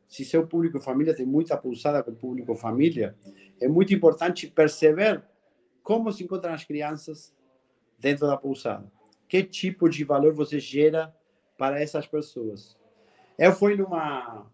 [0.07, 3.15] se seu público família tem muita pulsada com o público família,
[3.59, 5.23] é muito importante perceber
[5.81, 7.35] como se encontram as crianças
[7.97, 8.91] dentro da pousada.
[9.27, 11.15] Que tipo de valor você gera
[11.57, 12.77] para essas pessoas?
[13.37, 14.51] Eu fui numa.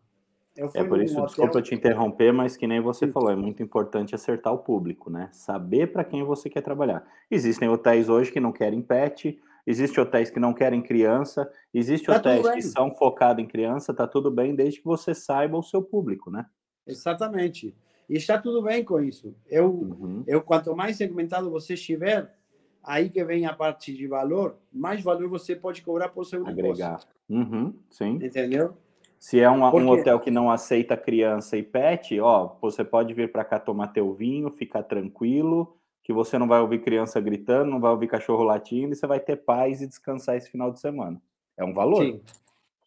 [0.73, 1.25] É por isso, hotel...
[1.25, 3.11] desculpa te interromper, mas que nem você Sim.
[3.11, 5.29] falou, é muito importante acertar o público, né?
[5.31, 7.05] Saber para quem você quer trabalhar.
[7.29, 12.17] Existem hotéis hoje que não querem pet, Existem hotéis que não querem criança, existem tá
[12.17, 15.83] hotéis que são focados em criança, tá tudo bem, desde que você saiba o seu
[15.83, 16.47] público, né?
[16.87, 17.75] Exatamente.
[18.09, 19.35] E está tudo bem com isso.
[19.45, 20.23] Eu, uhum.
[20.25, 22.35] eu quanto mais segmentado você estiver,
[22.83, 26.89] aí que vem a parte de valor, mais valor você pode cobrar por seu Agregar.
[26.89, 27.09] negócio.
[27.29, 28.15] Uhum, sim.
[28.15, 28.75] Entendeu?
[29.19, 33.29] Se é um, um, hotel que não aceita criança e pet, ó, você pode vir
[33.29, 37.81] para cá tomar teu vinho, ficar tranquilo, que você não vai ouvir criança gritando, não
[37.81, 41.21] vai ouvir cachorro latindo e você vai ter paz e descansar esse final de semana.
[41.57, 42.21] É um valor, Sim.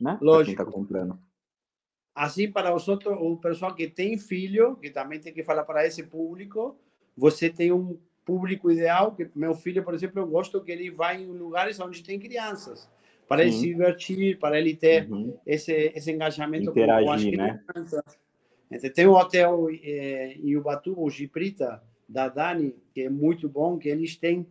[0.01, 0.19] né?
[0.23, 0.57] Lógico.
[0.57, 1.19] Quem está comprando.
[2.15, 5.87] Assim, para os outros, o pessoal que tem filho, que também tem que falar para
[5.87, 6.77] esse público,
[7.17, 9.13] você tem um público ideal.
[9.13, 12.91] Que meu filho, por exemplo, eu gosto que ele vá em lugares onde tem crianças,
[13.29, 13.49] para Sim.
[13.49, 15.39] ele se divertir, para ele ter uhum.
[15.47, 18.03] esse, esse engajamento Interagir, com as crianças.
[18.71, 18.79] Né?
[18.91, 23.89] Tem um hotel é, em Ubatuba, o Giprita, da Dani, que é muito bom, que
[23.89, 24.47] eles têm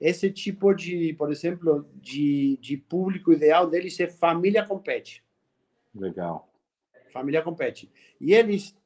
[0.00, 5.24] esse tipo de, por exemplo, de, de público ideal deles é família compete.
[5.94, 6.52] Legal.
[7.12, 7.90] Família compete.
[8.20, 8.76] E eles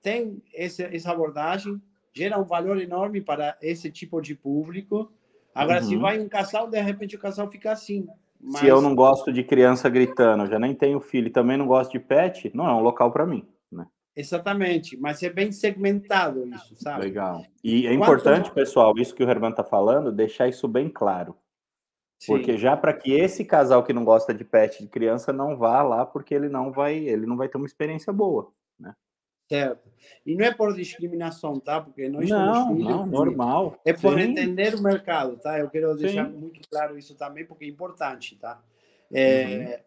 [0.00, 5.12] têm essa, essa abordagem, gera um valor enorme para esse tipo de público.
[5.54, 5.88] Agora, uhum.
[5.88, 8.06] se vai um casal, de repente o casal fica assim.
[8.42, 8.58] Mas...
[8.58, 12.00] Se eu não gosto de criança gritando, já nem tenho filho, também não gosto de
[12.00, 13.46] pet, não é um local para mim.
[13.70, 13.86] Né?
[14.16, 17.04] Exatamente, mas é bem segmentado isso, sabe?
[17.04, 17.44] Legal.
[17.62, 18.54] E é importante, Quanto...
[18.54, 21.36] pessoal, isso que o Herman está falando, deixar isso bem claro.
[22.18, 22.32] Sim.
[22.32, 25.82] Porque já para que esse casal que não gosta de pet de criança não vá
[25.82, 28.52] lá, porque ele não vai, ele não vai ter uma experiência boa?
[29.52, 29.92] Certo.
[30.24, 31.78] E não é por discriminação, tá?
[31.78, 33.78] Porque nós não, filhos, não, normal.
[33.84, 34.30] É por Sim.
[34.30, 35.58] entender o mercado, tá?
[35.58, 36.32] Eu quero deixar Sim.
[36.32, 38.62] muito claro isso também, porque é importante, tá?
[39.12, 39.44] É...
[39.44, 39.82] Uhum.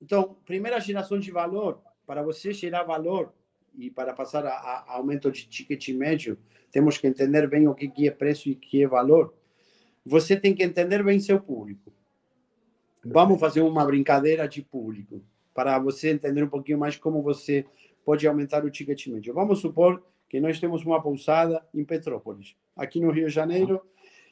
[0.00, 3.34] Então, primeira geração de valor, para você gerar valor
[3.76, 6.38] e para passar a, a, aumento de ticket médio,
[6.70, 9.34] temos que entender bem o que, que é preço e o que é valor.
[10.04, 11.92] Você tem que entender bem seu público.
[13.04, 17.66] Vamos fazer uma brincadeira de público, para você entender um pouquinho mais como você
[18.04, 19.34] pode aumentar o ticket médio.
[19.34, 23.80] Vamos supor que nós temos uma pousada em Petrópolis, aqui no Rio de Janeiro,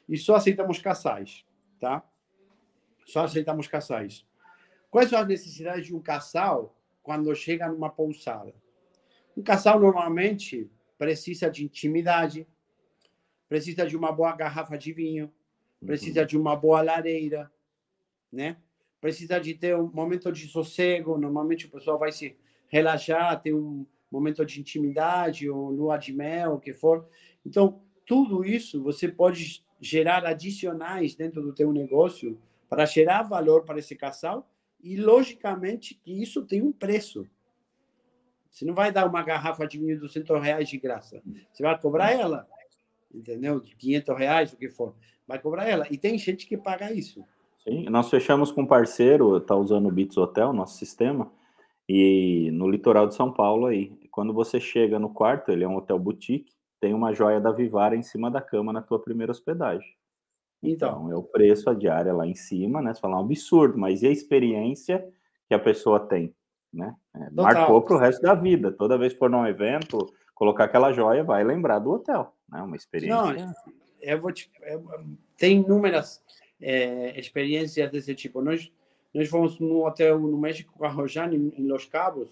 [0.09, 1.45] e só aceitamos casais,
[1.79, 2.03] tá?
[3.05, 4.25] Só aceitamos casais.
[4.89, 8.53] Quais são as necessidades de um casal quando chega numa pousada.
[9.35, 12.47] Um casal normalmente precisa de intimidade,
[13.49, 15.31] precisa de uma boa garrafa de vinho,
[15.85, 16.27] precisa uhum.
[16.27, 17.51] de uma boa lareira,
[18.31, 18.57] né?
[18.99, 21.17] Precisa de ter um momento de sossego.
[21.17, 22.37] Normalmente o pessoal vai se
[22.71, 27.07] relaxar, ter um momento de intimidade ou lua de mel, o que for.
[27.45, 33.79] Então, tudo isso você pode gerar adicionais dentro do teu negócio para gerar valor para
[33.79, 34.49] esse casal
[34.81, 37.27] e, logicamente, que isso tem um preço.
[38.49, 41.21] Você não vai dar uma garrafa de 1.200 reais de graça.
[41.51, 42.47] Você vai cobrar ela,
[43.13, 43.59] entendeu?
[43.59, 44.95] De 500 reais, o que for.
[45.27, 45.87] Vai cobrar ela.
[45.89, 47.25] E tem gente que paga isso.
[47.63, 51.31] Sim, nós fechamos com um parceiro, está usando o Bits Hotel, nosso sistema,
[51.93, 53.91] e no litoral de São Paulo aí.
[54.09, 57.97] Quando você chega no quarto, ele é um hotel boutique, tem uma joia da Vivara
[57.97, 59.93] em cima da cama na tua primeira hospedagem.
[60.63, 62.93] Então, então, é o preço, a diária lá em cima, né?
[62.93, 65.05] Você fala um absurdo, mas e a experiência
[65.49, 66.33] que a pessoa tem,
[66.71, 66.95] né?
[67.13, 68.71] É, marcou para o resto da vida.
[68.71, 69.97] Toda vez que for num evento,
[70.33, 72.61] colocar aquela joia, vai lembrar do hotel, né?
[72.61, 73.33] Uma experiência.
[73.33, 73.53] Não,
[73.99, 74.81] eu vou te, eu,
[75.35, 76.23] tem inúmeras
[76.61, 78.41] é, experiências desse tipo.
[78.41, 78.71] Nós,
[79.13, 82.29] nós fomos num hotel no México com a Rojane, em Los Cabos,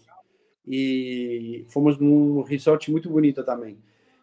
[0.67, 3.77] e fomos num resort muito bonito também.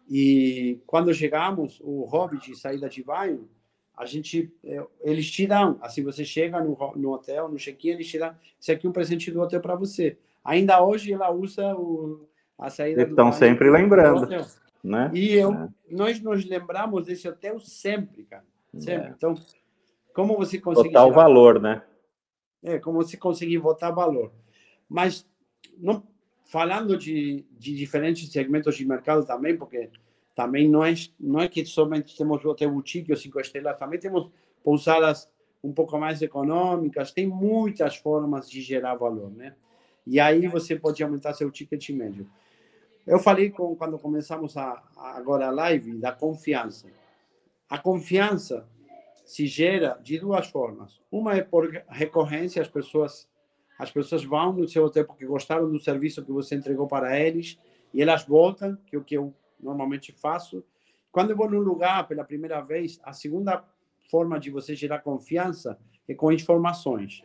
[0.09, 3.47] E quando chegamos, o Hobbit, saída de banho,
[3.95, 8.07] a gente, é, eles te dão, assim, você chega no, no hotel, no check-in, eles
[8.07, 10.17] te dão, esse aqui é um presente do hotel para você.
[10.45, 14.27] Ainda hoje ela usa o, a saída Estão do Estão sempre lembrando,
[14.83, 15.11] né?
[15.13, 15.69] E eu, é.
[15.89, 18.45] nós nos lembramos desse hotel sempre, cara,
[18.77, 19.09] sempre.
[19.09, 19.13] É.
[19.17, 19.35] Então,
[20.13, 20.89] como você consegue...
[20.89, 21.81] Botar o valor, né?
[22.63, 24.31] É, como você conseguir botar valor.
[24.89, 25.27] Mas,
[25.77, 26.03] não,
[26.45, 29.89] falando de, de diferentes segmentos de mercado também, porque
[30.35, 34.29] também não é, não é que somente temos hotel boutique ou cinco estrelas, também temos
[34.63, 35.29] pousadas
[35.63, 39.55] um pouco mais econômicas, tem muitas formas de gerar valor, né?
[40.05, 42.29] E aí você pode aumentar seu ticket médio.
[43.05, 46.87] Eu falei com, quando começamos a, a, agora a live da confiança.
[47.69, 48.67] A confiança
[49.27, 51.01] se gera de duas formas.
[51.11, 53.27] Uma é por recorrência, as pessoas
[53.77, 57.59] as pessoas vão no seu hotel porque gostaram do serviço que você entregou para eles
[57.93, 60.63] e elas voltam, que é o que eu normalmente faço.
[61.11, 63.63] Quando eu vou num lugar pela primeira vez, a segunda
[64.09, 67.21] forma de você gerar confiança é com informações.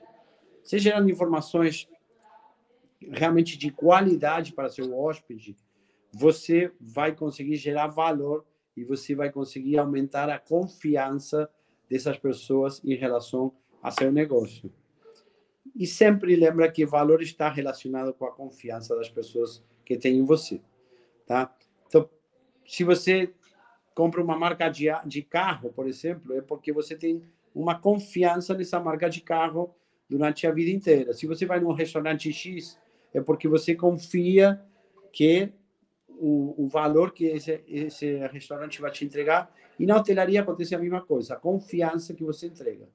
[0.62, 1.88] Você gerando informações
[3.12, 5.56] realmente de qualidade para seu hóspede,
[6.12, 8.44] você vai conseguir gerar valor
[8.76, 11.48] e você vai conseguir aumentar a confiança
[11.92, 13.52] dessas pessoas em relação
[13.82, 14.72] a seu negócio.
[15.76, 20.24] E sempre lembra que valor está relacionado com a confiança das pessoas que têm em
[20.24, 20.62] você,
[21.26, 21.54] tá?
[21.86, 22.08] Então,
[22.66, 23.30] se você
[23.94, 27.22] compra uma marca de, de carro, por exemplo, é porque você tem
[27.54, 29.74] uma confiança nessa marca de carro
[30.08, 31.12] durante a vida inteira.
[31.12, 32.78] Se você vai num restaurante X,
[33.12, 34.58] é porque você confia
[35.12, 35.52] que
[36.08, 39.52] o, o valor que esse, esse restaurante vai te entregar.
[39.82, 42.88] E na hotelaria acontece a mesma coisa, a confiança que você entrega.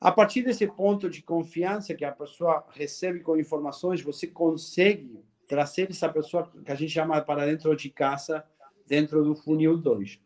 [0.00, 5.88] A partir desse ponto de confiança que a pessoa recebe com informações, você consegue trazer
[5.88, 8.44] essa pessoa que a gente chama para dentro de casa,
[8.88, 10.20] dentro do funil 2.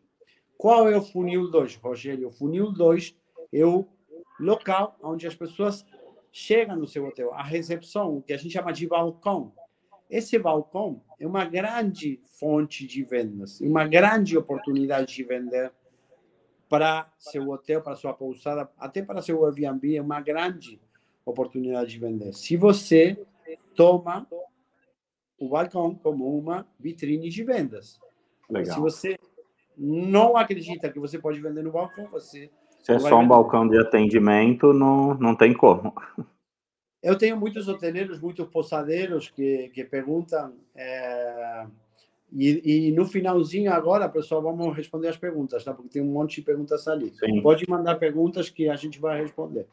[0.56, 2.28] Qual é o funil 2, Rogério?
[2.28, 3.14] O funil 2
[3.52, 3.86] é o
[4.40, 5.84] local onde as pessoas
[6.32, 9.52] chegam no seu hotel, a recepção, que a gente chama de balcão.
[10.08, 15.72] Esse balcão é uma grande fonte de vendas, uma grande oportunidade de vender
[16.68, 20.80] para seu hotel, para sua pousada, até para seu Airbnb, é uma grande
[21.24, 22.32] oportunidade de vender.
[22.32, 23.18] Se você
[23.74, 24.26] toma
[25.38, 28.00] o balcão como uma vitrine de vendas.
[28.48, 28.74] Legal.
[28.74, 29.18] Se você
[29.76, 32.50] não acredita que você pode vender no balcão, você.
[32.82, 35.92] Se é só um balcão de atendimento, não, não tem como.
[37.06, 40.54] Eu tenho muitos hoteleiros, muitos pousadeiros que, que perguntam.
[40.74, 41.64] É,
[42.32, 45.72] e, e, no finalzinho agora, pessoal, vamos responder as perguntas, tá?
[45.72, 47.14] Porque tem um monte de perguntas ali.
[47.14, 47.40] Sim.
[47.42, 49.68] Pode mandar perguntas que a gente vai responder.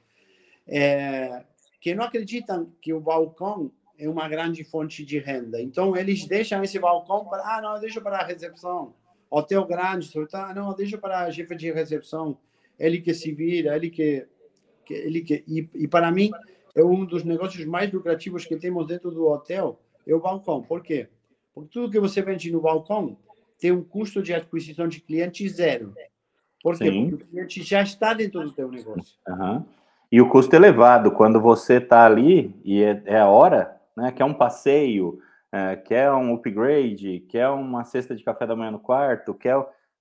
[0.67, 1.43] É,
[1.81, 5.59] que não acreditam que o balcão é uma grande fonte de renda.
[5.59, 7.41] Então, eles deixam esse balcão para.
[7.41, 8.93] Ah, não, deixa para a recepção.
[9.27, 10.53] Hotel grande, tá?
[10.53, 12.37] não, deixa para a chefe de recepção.
[12.77, 14.27] Ele que se vira, ele que.
[14.85, 16.29] que ele que e, e para mim,
[16.75, 20.61] é um dos negócios mais lucrativos que temos dentro do hotel é o balcão.
[20.61, 21.07] Por quê?
[21.53, 23.15] Porque tudo que você vende no balcão
[23.59, 25.93] tem um custo de aquisição de cliente zero.
[26.61, 26.91] Por quê?
[26.91, 27.09] Sim.
[27.11, 29.15] Porque o cliente já está dentro do teu negócio.
[29.27, 29.63] Uhum.
[30.11, 34.11] E o custo elevado, quando você está ali e é, é, a hora, né?
[34.11, 35.19] Quer um passeio,
[35.51, 39.55] é, quer um upgrade, quer uma cesta de café da manhã no quarto, quer.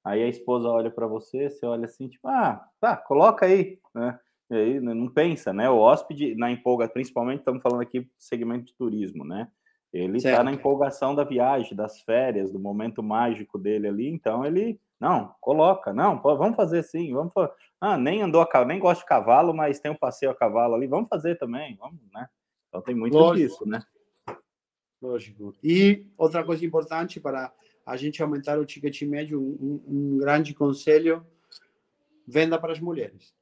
[0.05, 4.19] Aí a esposa olha para você, você olha assim, tipo, ah, tá, coloca aí, né?
[4.53, 5.71] E aí não pensa, né?
[5.71, 9.49] O hóspede, na empolga, principalmente estamos falando aqui segmento de turismo, né?
[9.91, 14.79] Ele está na empolgação da viagem, das férias, do momento mágico dele ali, então ele,
[15.01, 17.53] não, coloca, não, pô, vamos fazer sim, vamos fazer.
[17.81, 20.75] Ah, nem andou a cavalo, nem gosto de cavalo, mas tem um passeio a cavalo
[20.75, 22.29] ali, vamos fazer também, vamos, né?
[22.69, 23.49] Então tem muito Lógico.
[23.49, 23.83] disso, né?
[25.01, 25.55] Lógico.
[25.63, 27.53] E outra coisa importante para
[27.87, 31.27] a gente aumentar o ticket médio, um, um grande conselho,
[32.27, 33.35] venda para as mulheres.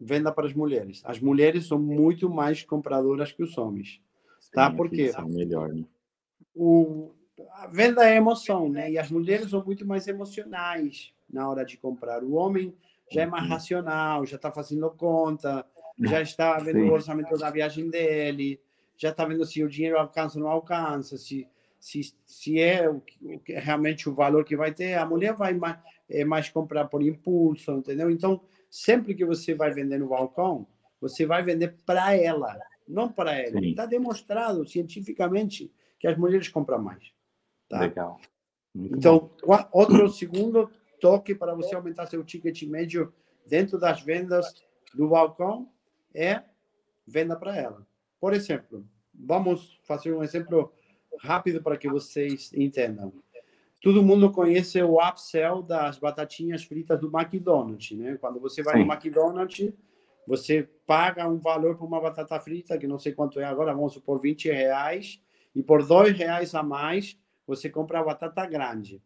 [0.00, 1.02] Venda para as mulheres.
[1.04, 4.00] As mulheres são muito mais compradoras que os homens.
[4.40, 4.70] Sim, tá?
[4.70, 5.84] Porque melhor, né?
[6.54, 7.10] o,
[7.52, 8.90] a venda é emoção, né?
[8.90, 12.22] E as mulheres são muito mais emocionais na hora de comprar.
[12.22, 12.74] O homem
[13.10, 13.50] já é mais uhum.
[13.50, 15.64] racional, já está fazendo conta,
[15.98, 16.88] já está vendo Sim.
[16.88, 18.60] o orçamento da viagem dele,
[18.96, 21.46] já está vendo se o dinheiro alcança ou não alcança, se,
[21.78, 24.94] se, se é o, o, realmente o valor que vai ter.
[24.94, 28.10] A mulher vai mais, é, mais comprar por impulso, entendeu?
[28.10, 30.66] Então, sempre que você vai vender no balcão,
[31.00, 32.56] você vai vender para ela,
[32.86, 33.70] não para ele.
[33.70, 37.12] Está demonstrado cientificamente que as mulheres compram mais.
[37.68, 37.80] Tá?
[37.80, 38.20] Legal.
[38.74, 39.68] Muito então, bom.
[39.72, 43.12] outro segundo toque para você aumentar seu ticket médio
[43.46, 45.68] dentro das vendas do balcão
[46.14, 46.42] é
[47.06, 47.86] venda para ela.
[48.20, 50.72] Por exemplo, vamos fazer um exemplo
[51.18, 53.12] rápido para que vocês entendam.
[53.80, 58.16] Todo mundo conhece o upsell das batatinhas fritas do McDonald's, né?
[58.20, 58.84] Quando você vai Sim.
[58.84, 59.72] no McDonald's,
[60.26, 63.94] você paga um valor por uma batata frita, que não sei quanto é agora, vamos
[63.94, 65.20] supor 20 reais,
[65.54, 69.02] e por dois reais a mais você compra a batata grande.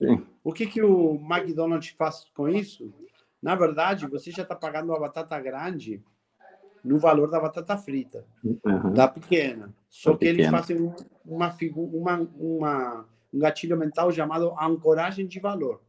[0.00, 0.24] Sim.
[0.42, 2.92] O que, que o McDonald's faz com isso?
[3.42, 6.02] Na verdade, você já está pagando a batata grande
[6.84, 8.92] no valor da batata frita, uhum.
[8.92, 9.72] da pequena.
[9.88, 10.42] Só da que pequena.
[10.42, 10.76] eles fazem
[11.24, 11.56] uma,
[11.92, 15.80] uma, uma, um gatilho mental chamado ancoragem de valor.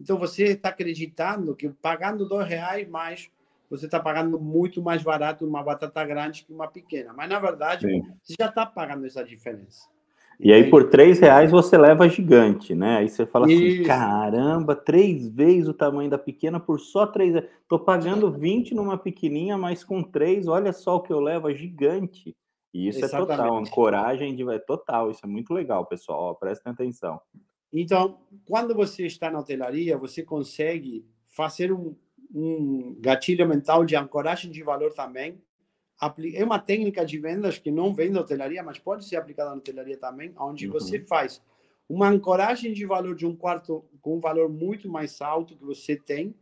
[0.00, 3.30] Então, você está acreditando que pagando dois reais mais,
[3.70, 7.12] você está pagando muito mais barato uma batata grande que uma pequena.
[7.12, 8.02] Mas, na verdade, Sim.
[8.22, 9.88] você já está pagando essa diferença.
[10.38, 12.98] E aí, por três reais, você leva gigante, né?
[12.98, 13.82] Aí você fala assim, Isso.
[13.82, 17.34] assim, caramba, três vezes o tamanho da pequena por só três
[17.68, 21.54] Tô pagando 20 numa pequenininha, mas com três, olha só o que eu levo, é
[21.54, 22.34] gigante.
[22.74, 23.32] E isso Exatamente.
[23.32, 24.42] é total, coragem de...
[24.50, 27.20] É total, isso é muito legal, pessoal, ó, prestem atenção.
[27.72, 31.94] Então, quando você está na hotelaria, você consegue fazer um,
[32.34, 35.40] um gatilho mental de ancoragem de valor também,
[36.34, 39.56] é uma técnica de vendas que não vem da hotelaria, mas pode ser aplicada na
[39.56, 40.72] hotelaria também, onde uhum.
[40.72, 41.40] você faz
[41.88, 45.96] uma ancoragem de valor de um quarto com um valor muito mais alto que você
[45.96, 46.34] tem,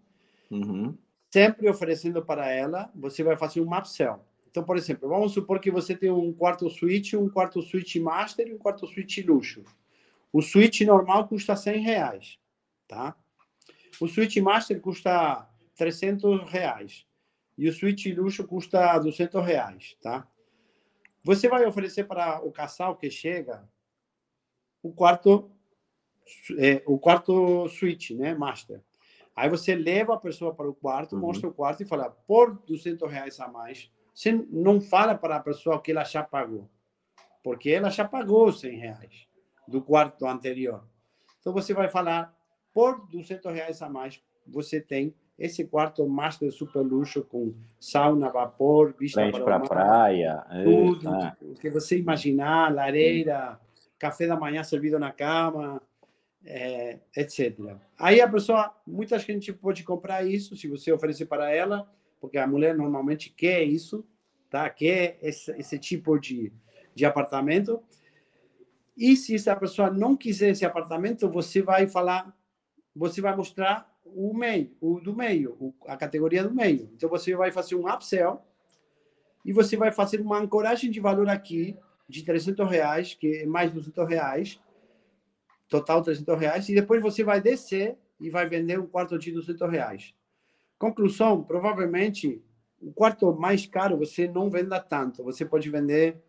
[0.51, 0.97] uhum.
[1.31, 4.21] sempre oferecendo para ela, você vai fazer um upsell.
[4.53, 8.47] Então, por exemplo, vamos supor que você tem um quarto suíte, um quarto suíte master
[8.47, 9.65] e um quarto suíte luxo.
[10.31, 12.39] O suíte normal custa 100 reais,
[12.87, 13.17] tá?
[13.99, 17.07] O suíte master custa 300 reais
[17.57, 20.29] e o suíte luxo custa 200 reais, tá?
[21.25, 23.67] Você vai oferecer para o casal que chega
[24.83, 25.51] o quarto,
[26.59, 28.83] é, o quarto suíte, né, master.
[29.35, 31.23] Aí você leva a pessoa para o quarto, uhum.
[31.23, 35.41] mostra o quarto e fala, por 200 reais a mais, você não fala para a
[35.41, 36.69] pessoa que ela já pagou,
[37.43, 39.29] porque ela já pagou 100 reais
[39.67, 40.85] do quarto anterior.
[41.41, 42.35] Então você vai falar,
[42.73, 48.95] por 200 reais a mais, você tem esse quarto master super luxo com sauna, vapor,
[48.99, 51.11] vista para a praia, tudo
[51.43, 53.59] o que você imaginar, lareira,
[53.99, 55.81] café da manhã servido na cama,
[56.45, 57.77] é, etc.
[57.99, 61.89] Aí a pessoa, muita gente pode comprar isso se você oferecer para ela,
[62.23, 64.07] porque a mulher normalmente quer isso,
[64.49, 64.71] tá?
[64.71, 66.53] Quer esse, esse tipo de,
[66.95, 67.83] de apartamento.
[68.97, 72.33] E se essa pessoa não quiser esse apartamento, você vai falar,
[72.95, 76.89] você vai mostrar o meio, o do meio, a categoria do meio.
[76.95, 78.41] Então você vai fazer um upsell
[79.45, 81.77] e você vai fazer uma ancoragem de valor aqui
[82.09, 84.61] de 300 reais, que é mais 200 reais,
[85.69, 89.69] total 300 reais, e depois você vai descer e vai vender um quarto de 200
[89.69, 90.15] reais.
[90.83, 92.43] Conclusão, provavelmente,
[92.81, 96.21] o quarto mais caro você não venda tanto, você pode vender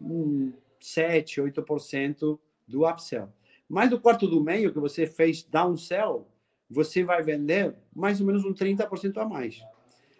[0.00, 2.38] um 7, 8%
[2.68, 3.28] do upsell.
[3.68, 6.28] Mas do quarto do meio que você fez downsell,
[6.70, 9.60] você vai vender mais ou menos um 30% a mais.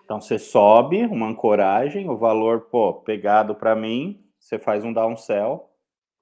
[0.05, 5.71] Então você sobe uma ancoragem, o valor, pô, pegado para mim, você faz um downsell.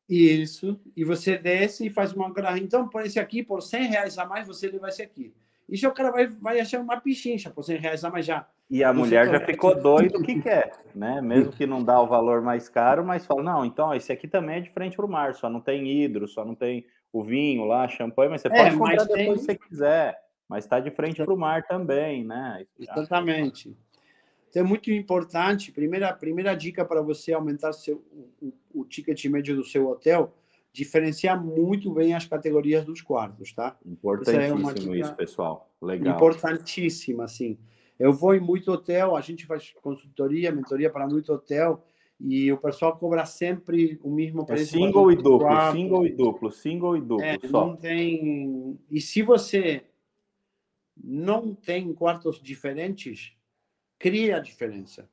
[0.06, 2.62] Isso, e você desce e faz uma ancoragem.
[2.62, 5.32] Então, por esse aqui, por 100 reais a mais, você leva esse aqui.
[5.68, 8.46] Isso o cara vai, vai achar uma pichincha por 100 reais a mais já.
[8.70, 11.20] E a mulher já ficou doido que quer, né?
[11.20, 14.56] Mesmo que não dá o valor mais caro, mas fala, não, então esse aqui também
[14.56, 17.64] é de frente para o mar, só não tem hidro, só não tem o vinho
[17.64, 19.38] lá, champanhe, mas você é, pode comprar depois tem...
[19.38, 20.24] se você quiser.
[20.48, 22.66] Mas está de frente para o mar também, né?
[22.78, 23.74] Exatamente.
[24.50, 25.72] Então é muito importante.
[25.72, 28.04] Primeira, primeira dica para você aumentar seu,
[28.40, 30.34] o, o ticket médio do seu hotel,
[30.75, 33.79] diferenciar muito bem as categorias dos quartos, tá?
[33.87, 35.72] Importantíssimo é isso, pessoal.
[35.81, 36.16] Legal.
[36.16, 37.57] Importantíssima, sim.
[37.97, 41.87] Eu vou em muito hotel, a gente faz consultoria, mentoria para muito hotel
[42.18, 44.77] e o pessoal cobra sempre o mesmo é preço.
[44.77, 45.77] É single e duplo, quarto.
[45.77, 47.25] single e duplo, single e duplo.
[47.25, 47.66] É, só.
[47.68, 48.77] Não tem.
[48.91, 49.85] E se você
[50.97, 53.37] não tem quartos diferentes,
[53.97, 55.09] cria a diferença.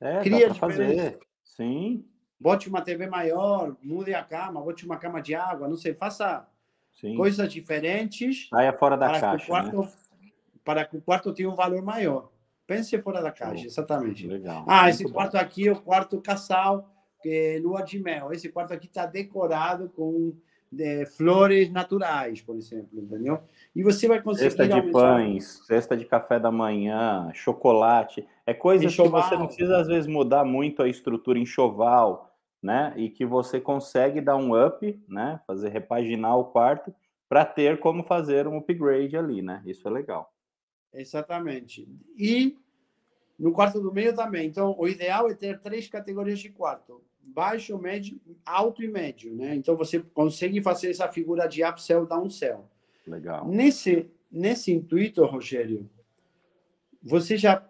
[0.00, 0.58] É, cria a diferença.
[0.58, 1.18] fazer.
[1.44, 2.04] Sim.
[2.44, 6.46] Bote uma TV maior, mude a cama, bote uma cama de água, não sei, faça
[6.92, 7.16] Sim.
[7.16, 8.50] coisas diferentes.
[8.50, 9.38] Saia fora da caixa.
[9.38, 9.88] Que quarto, né?
[10.62, 12.28] Para que o quarto tenha um valor maior.
[12.66, 14.26] Pense fora da caixa, exatamente.
[14.26, 14.62] Legal.
[14.68, 15.38] Ah, esse quarto bom.
[15.38, 16.86] aqui é o quarto casal,
[17.22, 18.30] que é lua de mel.
[18.30, 20.34] Esse quarto aqui está decorado com
[20.70, 23.40] de, flores naturais, por exemplo, entendeu?
[23.74, 24.50] E você vai conseguir.
[24.50, 28.26] Cesta de pães, cesta de café da manhã, chocolate.
[28.46, 32.33] É coisa que você não precisa, às vezes, mudar muito a estrutura enxoval,
[32.64, 32.94] né?
[32.96, 35.38] E que você consegue dar um up, né?
[35.46, 36.94] Fazer repaginar o quarto
[37.28, 39.62] para ter como fazer um upgrade ali, né?
[39.66, 40.32] Isso é legal.
[40.90, 41.86] Exatamente.
[42.16, 42.56] E
[43.38, 44.46] no quarto do meio também.
[44.46, 49.54] Então, o ideal é ter três categorias de quarto: baixo, médio, alto e médio, né?
[49.54, 52.66] Então, você consegue fazer essa figura de upsell, downsell.
[53.06, 53.46] Legal.
[53.46, 55.86] Nesse, nesse intuito, Rogério,
[57.02, 57.62] você já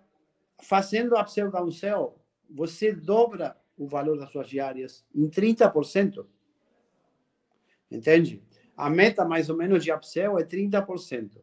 [0.63, 2.17] fazendo upsell, downsell,
[2.49, 6.27] você dobra o valor das suas diárias em 30%.
[7.91, 8.43] Entende?
[8.77, 11.41] A meta, mais ou menos, de upsell é 30%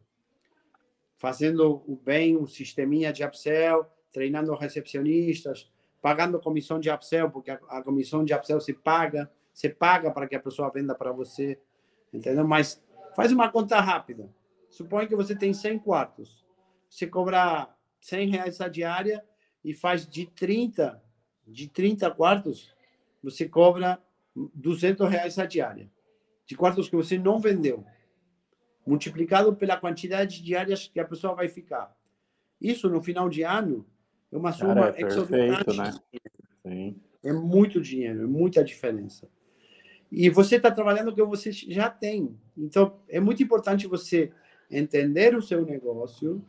[1.22, 5.70] fazendo o bem, um sisteminha de upsell, treinando recepcionistas,
[6.00, 10.26] pagando comissão de upsell, porque a, a comissão de upsell se paga, você paga para
[10.26, 11.60] que a pessoa venda para você,
[12.12, 12.44] entendeu?
[12.44, 12.82] Mas
[13.14, 14.28] faz uma conta rápida.
[14.68, 16.44] Suponha que você tem 100 quartos.
[16.90, 19.24] Você cobra 100 reais a diária
[19.64, 21.00] e faz de 30,
[21.46, 22.74] de 30 quartos,
[23.22, 24.00] você cobra
[24.34, 25.90] 200 reais a diária.
[26.46, 27.84] De quartos que você não vendeu
[28.86, 31.96] multiplicado pela quantidade de áreas que a pessoa vai ficar.
[32.60, 33.86] Isso, no final de ano,
[34.30, 36.02] é uma soma Cara, é exorbitante.
[36.64, 36.94] Né?
[37.22, 39.28] É muito dinheiro, é muita diferença.
[40.10, 42.36] E você está trabalhando o que você já tem.
[42.56, 44.32] Então, é muito importante você
[44.70, 46.44] entender o seu negócio,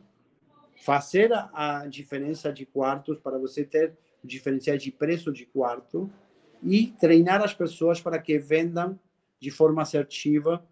[0.84, 6.10] fazer a diferença de quartos para você ter diferenciais de preço de quarto
[6.62, 8.98] e treinar as pessoas para que vendam
[9.38, 10.64] de forma assertiva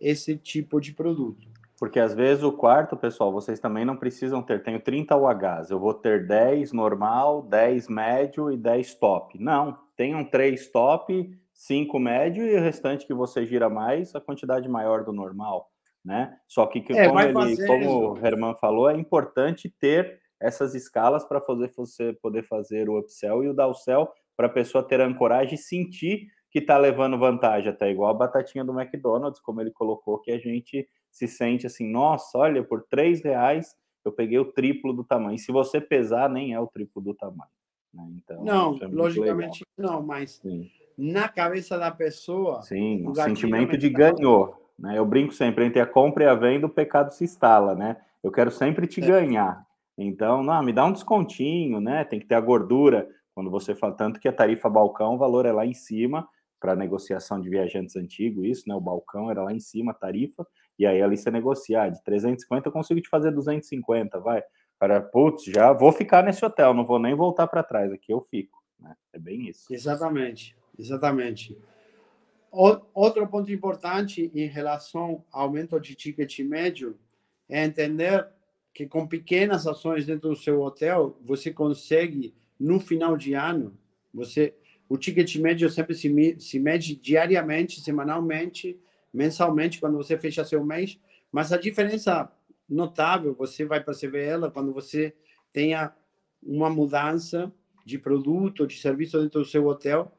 [0.00, 1.46] esse tipo de produto.
[1.78, 4.62] Porque às vezes o quarto, pessoal, vocês também não precisam ter.
[4.62, 9.38] Tenho 30 UHs, eu vou ter 10 normal, 10 médio e 10 top.
[9.38, 14.66] Não, tenham 3 top, 5 médio e o restante que você gira mais, a quantidade
[14.68, 15.70] maior do normal.
[16.02, 16.34] Né?
[16.46, 21.40] Só que, é, como, ele, como o Herman falou, é importante ter essas escalas para
[21.40, 25.58] fazer você poder fazer o upsell e o downsell para a pessoa ter ancoragem e
[25.58, 30.30] sentir que está levando vantagem, até igual a batatinha do McDonald's, como ele colocou, que
[30.30, 33.74] a gente se sente assim, nossa, olha, por três reais
[34.04, 35.34] eu peguei o triplo do tamanho.
[35.34, 37.50] E se você pesar, nem é o triplo do tamanho.
[37.92, 38.06] Né?
[38.16, 39.94] Então, não, é logicamente legal.
[39.96, 40.70] não, mas Sim.
[40.96, 42.62] na cabeça da pessoa.
[42.62, 44.70] Sim, o sentimento de ganhou.
[44.78, 44.98] Né?
[44.98, 47.96] Eu brinco sempre, entre a compra e a venda, o pecado se instala, né?
[48.22, 49.06] Eu quero sempre te é.
[49.06, 49.66] ganhar.
[49.96, 52.04] Então, não, me dá um descontinho, né?
[52.04, 53.08] Tem que ter a gordura.
[53.34, 56.28] Quando você fala tanto que a tarifa balcão, o valor é lá em cima
[56.58, 58.74] para negociação de viajantes antigos, isso, né?
[58.74, 60.46] O balcão era lá em cima, a tarifa,
[60.78, 64.42] e aí ali você negociar de 350 eu consigo te fazer 250, vai.
[64.78, 68.20] Para putz, já vou ficar nesse hotel, não vou nem voltar para trás, aqui eu
[68.20, 68.94] fico, né?
[69.12, 69.72] É bem isso.
[69.72, 70.56] Exatamente.
[70.78, 71.58] Exatamente.
[72.50, 76.98] Outro ponto importante em relação ao aumento de ticket médio
[77.48, 78.26] é entender
[78.76, 83.74] que com pequenas ações dentro do seu hotel, você consegue, no final de ano,
[84.12, 84.54] você
[84.86, 88.78] o ticket médio sempre se, se mede diariamente, semanalmente,
[89.10, 91.00] mensalmente, quando você fecha seu mês,
[91.32, 92.30] mas a diferença
[92.68, 95.16] notável, você vai perceber ela quando você
[95.54, 95.94] tenha
[96.42, 97.50] uma mudança
[97.82, 100.12] de produto, de serviço dentro do seu hotel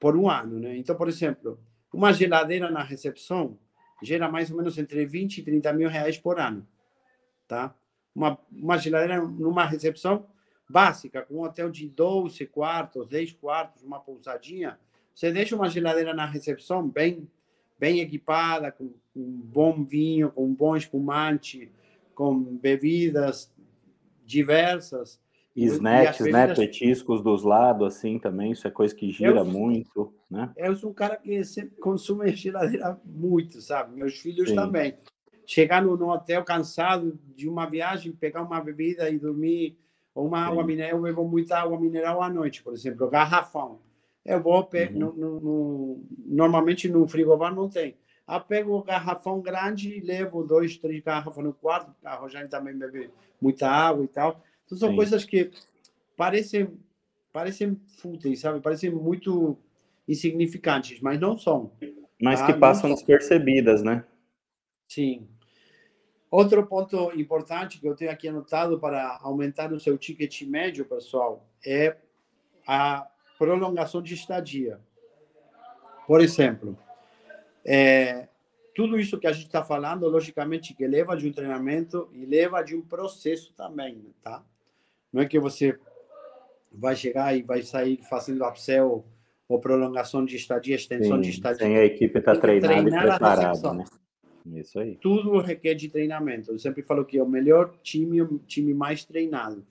[0.00, 0.58] por um ano.
[0.58, 0.78] Né?
[0.78, 1.60] Então, por exemplo,
[1.92, 3.58] uma geladeira na recepção
[4.02, 6.66] gera mais ou menos entre 20 e 30 mil reais por ano
[7.48, 7.74] tá?
[8.14, 10.26] Uma, uma geladeira numa recepção
[10.68, 14.78] básica, com um hotel de 12 quartos, 10 quartos, uma pousadinha,
[15.14, 17.26] você deixa uma geladeira na recepção bem
[17.78, 21.70] bem equipada, com um bom vinho, com bom espumante,
[22.12, 23.52] com bebidas
[24.26, 25.20] diversas.
[25.54, 26.52] E snacks, né?
[26.54, 30.52] Petiscos dos lados, assim, também, isso é coisa que gira eu, muito, né?
[30.56, 33.96] Eu sou um cara que sempre consome geladeira muito, sabe?
[33.96, 34.56] Meus filhos Sim.
[34.56, 34.96] também
[35.48, 39.78] chegar no, no, hotel cansado de uma viagem, pegar uma bebida e dormir,
[40.14, 40.50] ou uma Sim.
[40.50, 43.80] água mineral, eu bebo muita água mineral à noite, por exemplo, garrafão.
[44.26, 44.90] Eu vou, uhum.
[44.92, 47.96] no, no, no, normalmente no frigobar não tem.
[48.28, 52.76] Eu pego o garrafão grande e levo dois, três garrafas no quarto, a Rojane também
[52.76, 54.44] bebe muita água e tal.
[54.66, 54.96] Então, são Sim.
[54.96, 55.50] coisas que
[56.14, 56.78] parecem,
[57.32, 58.60] parecem fúteis, sabe?
[58.60, 59.56] Parecem muito
[60.06, 61.72] insignificantes, mas não são.
[62.20, 64.04] Mas que passam despercebidas, né?
[64.86, 65.26] Sim.
[66.30, 71.46] Outro ponto importante que eu tenho aqui anotado para aumentar o seu ticket médio, pessoal,
[71.64, 71.96] é
[72.66, 73.06] a
[73.38, 74.78] prolongação de estadia.
[76.06, 76.76] Por exemplo,
[77.64, 78.28] é,
[78.74, 82.62] tudo isso que a gente está falando, logicamente, que leva de um treinamento e leva
[82.62, 84.44] de um processo também, tá?
[85.12, 85.78] Não é que você
[86.70, 89.04] vai chegar e vai sair fazendo upsell
[89.48, 91.66] ou prolongação de estadia, extensão Sim, de estadia.
[91.66, 93.84] Sem a equipe estar tá treinada e preparada, né?
[94.54, 94.96] Isso aí.
[94.96, 96.52] Tudo requer de treinamento.
[96.52, 99.64] Eu sempre falo que é o melhor time, o time mais treinado.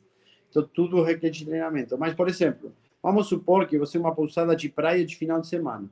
[0.49, 1.97] Então, tudo requer de treinamento.
[1.97, 5.47] Mas, por exemplo, vamos supor que você é uma pousada de praia de final de
[5.47, 5.89] semana.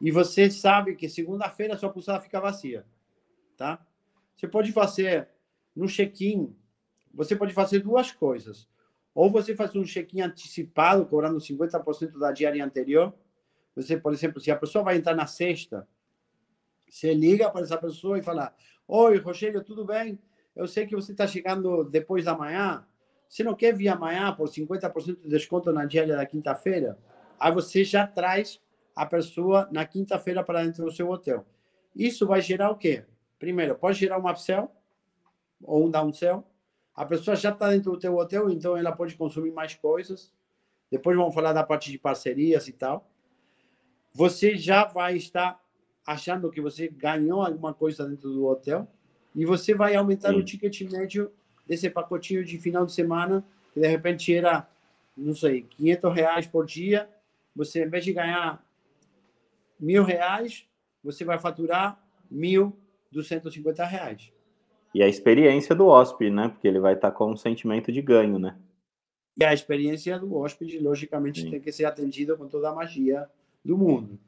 [0.00, 2.84] E você sabe que segunda-feira sua pousada fica vazia.
[3.56, 3.84] Tá?
[4.36, 5.28] Você pode fazer
[5.76, 6.54] no check-in,
[7.12, 8.68] você pode fazer duas coisas.
[9.14, 13.12] Ou você faz um check-in antecipado, cobrando 50% da diária anterior.
[13.76, 15.86] Você, por exemplo, se a pessoa vai entrar na sexta,
[16.90, 18.54] você liga para essa pessoa e fala:
[18.86, 20.18] Oi, Rogério, tudo bem?
[20.54, 22.84] Eu sei que você está chegando depois da manhã.
[23.28, 26.98] Você não quer vir amanhã por 50% de desconto na diária da quinta-feira?
[27.38, 28.60] Aí você já traz
[28.94, 31.46] a pessoa na quinta-feira para dentro do seu hotel.
[31.94, 33.04] Isso vai gerar o quê?
[33.38, 34.70] Primeiro, pode gerar um upsell
[35.62, 36.44] ou um downsell.
[36.94, 40.32] A pessoa já está dentro do teu hotel, então ela pode consumir mais coisas.
[40.90, 43.08] Depois vamos falar da parte de parcerias e tal.
[44.12, 45.59] Você já vai estar
[46.06, 48.88] achando que você ganhou alguma coisa dentro do hotel
[49.34, 50.36] e você vai aumentar Sim.
[50.36, 51.30] o ticket médio
[51.66, 54.68] desse pacotinho de final de semana que de repente era,
[55.16, 57.08] não sei, 500 reais por dia.
[57.54, 58.64] Você, em vez de ganhar
[59.78, 60.66] mil reais,
[61.02, 62.76] você vai faturar mil
[63.10, 64.32] duzentos cinquenta reais.
[64.94, 66.48] E a experiência do hóspede, né?
[66.48, 68.56] Porque ele vai estar com um sentimento de ganho, né?
[69.36, 71.50] E a experiência do hóspede, logicamente, Sim.
[71.50, 73.28] tem que ser atendida com toda a magia
[73.64, 74.18] do mundo.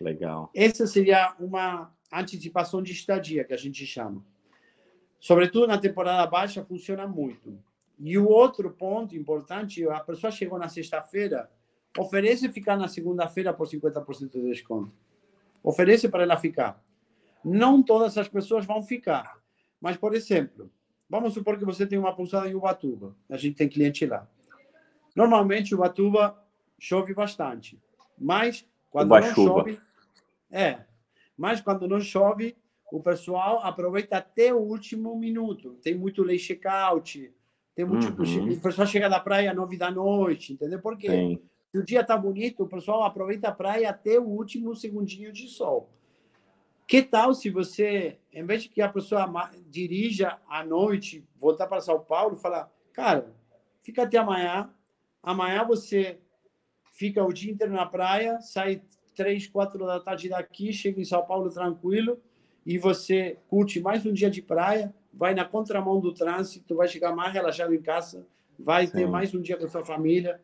[0.00, 0.50] Legal.
[0.54, 4.24] Essa seria uma antecipação de estadia, que a gente chama.
[5.18, 7.58] Sobretudo na temporada baixa, funciona muito.
[7.98, 11.50] E o outro ponto importante, a pessoa chegou na sexta-feira,
[11.98, 14.92] oferece ficar na segunda-feira por 50% de desconto.
[15.62, 16.82] Oferece para ela ficar.
[17.42, 19.40] Não todas as pessoas vão ficar.
[19.80, 20.70] Mas, por exemplo,
[21.08, 23.16] vamos supor que você tem uma pousada em Ubatuba.
[23.30, 24.28] A gente tem cliente lá.
[25.14, 26.38] Normalmente, Ubatuba
[26.78, 27.80] chove bastante.
[28.18, 29.80] Mas, quando não chove,
[30.50, 30.80] é,
[31.36, 32.56] mas quando não chove,
[32.90, 35.74] o pessoal aproveita até o último minuto.
[35.82, 37.32] Tem muito late check-out,
[37.74, 38.52] tem muito, uhum.
[38.52, 40.80] o pessoal chega da praia às nove da noite, entendeu?
[40.80, 41.40] Porque Sim.
[41.70, 45.48] se o dia tá bonito, o pessoal aproveita a praia até o último segundinho de
[45.48, 45.90] sol.
[46.86, 49.28] Que tal se você, em vez de que a pessoa
[49.68, 53.34] dirija à noite, voltar para São Paulo, falar, cara,
[53.82, 54.72] fica até amanhã,
[55.22, 56.20] amanhã você
[56.92, 58.80] fica o dia inteiro na praia, sai
[59.16, 62.20] três, quatro da tarde daqui, chega em São Paulo tranquilo
[62.64, 67.14] e você curte mais um dia de praia, vai na contramão do trânsito, vai chegar
[67.14, 68.26] mais relaxado em casa,
[68.58, 68.92] vai Sim.
[68.92, 70.40] ter mais um dia com a sua família.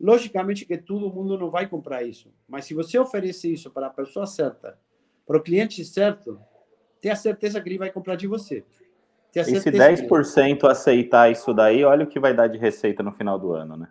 [0.00, 3.90] Logicamente que todo mundo não vai comprar isso, mas se você oferecer isso para a
[3.90, 4.78] pessoa certa,
[5.26, 6.40] para o cliente certo,
[7.00, 8.64] tenha certeza que ele vai comprar de você.
[9.34, 13.38] E se 10% aceitar isso daí, olha o que vai dar de receita no final
[13.38, 13.88] do ano, né?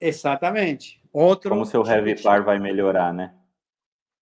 [0.00, 1.02] Exatamente.
[1.12, 3.34] Outro Como seu heavy par vai melhorar, né?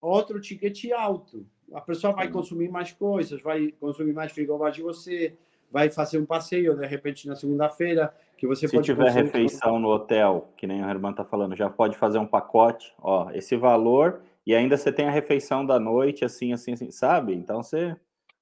[0.01, 1.47] Outro ticket alto.
[1.73, 5.39] A pessoa vai consumir mais coisas, vai consumir mais frigobar de você,
[5.71, 10.53] vai fazer um passeio, de repente, na segunda-feira, que você Se tiver refeição no hotel,
[10.57, 14.55] que nem o Herman está falando, já pode fazer um pacote, ó, esse valor, e
[14.55, 17.33] ainda você tem a refeição da noite, assim, assim, assim, sabe?
[17.33, 17.97] Então, você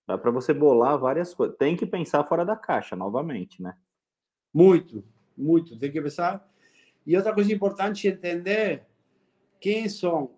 [0.08, 1.56] dá para você bolar várias coisas.
[1.56, 3.76] Tem que pensar fora da caixa, novamente, né?
[4.52, 5.04] Muito,
[5.36, 5.78] muito.
[5.78, 6.49] Tem que pensar.
[7.06, 8.82] E outra coisa importante é entender
[9.60, 10.30] quem são,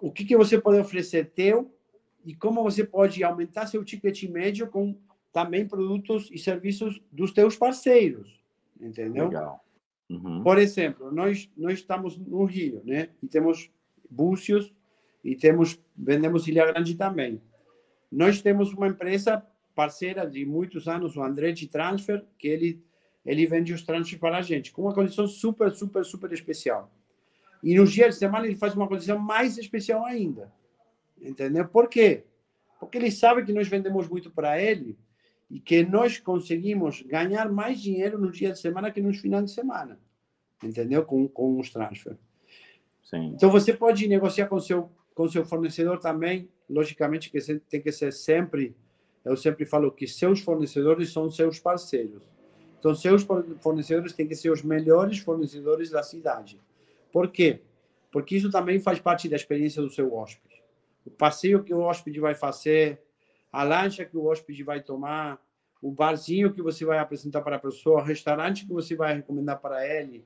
[0.00, 1.74] o que, que você pode oferecer teu
[2.24, 4.96] e como você pode aumentar seu ticket médio com
[5.32, 8.42] também produtos e serviços dos teus parceiros,
[8.80, 9.26] entendeu?
[9.26, 9.64] Legal.
[10.10, 10.42] Uhum.
[10.42, 13.08] Por exemplo, nós nós estamos no Rio, né?
[13.22, 13.70] E temos
[14.10, 14.74] Búzios
[15.24, 17.40] e temos vendemos Ilha Grande também.
[18.10, 19.42] Nós temos uma empresa
[19.74, 22.84] parceira de muitos anos, o André de Transfer, que ele
[23.24, 26.92] ele vende os transfers para a gente com uma condição super, super, super especial.
[27.62, 30.52] E nos dias de semana ele faz uma condição mais especial ainda.
[31.20, 31.66] Entendeu?
[31.68, 32.24] Por quê?
[32.80, 34.98] Porque ele sabe que nós vendemos muito para ele
[35.48, 39.52] e que nós conseguimos ganhar mais dinheiro nos dias de semana que nos finais de
[39.52, 40.00] semana.
[40.62, 41.04] Entendeu?
[41.04, 42.16] Com, com os transfer.
[43.02, 43.32] Sim.
[43.34, 48.12] Então você pode negociar com seu com seu fornecedor também, logicamente que tem que ser
[48.12, 48.74] sempre,
[49.24, 52.22] eu sempre falo que seus fornecedores são seus parceiros.
[52.82, 53.24] Então seus
[53.60, 56.60] fornecedores têm que ser os melhores fornecedores da cidade.
[57.12, 57.60] Por quê?
[58.10, 60.60] Porque isso também faz parte da experiência do seu hóspede.
[61.06, 63.00] O passeio que o hóspede vai fazer,
[63.52, 65.40] a lancha que o hóspede vai tomar,
[65.80, 69.60] o barzinho que você vai apresentar para a pessoa, o restaurante que você vai recomendar
[69.60, 70.24] para ele,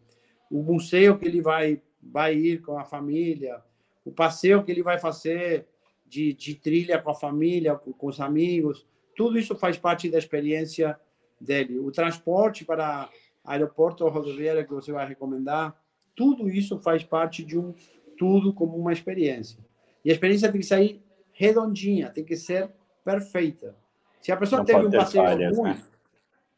[0.51, 3.63] o museu que ele vai, vai ir com a família,
[4.03, 5.67] o passeio que ele vai fazer
[6.07, 10.17] de, de trilha com a família, com, com os amigos, tudo isso faz parte da
[10.17, 10.99] experiência
[11.41, 11.79] dele.
[11.79, 13.09] O transporte para
[13.45, 15.79] aeroporto ou rodoviária que você vai recomendar,
[16.15, 17.75] tudo isso faz parte de um
[18.19, 19.59] tudo como uma experiência.
[20.05, 22.71] E a experiência tem que sair redondinha, tem que ser
[23.05, 23.77] perfeita.
[24.21, 25.77] Se a pessoa Não teve um passeio falhas, ruim,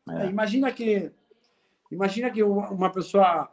[0.07, 0.26] né?
[0.26, 0.26] é.
[0.31, 1.11] imagina que
[1.91, 3.51] imagina que uma pessoa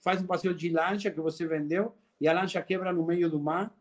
[0.00, 3.40] faz um passeio de lancha que você vendeu e a lancha quebra no meio do
[3.40, 3.72] mar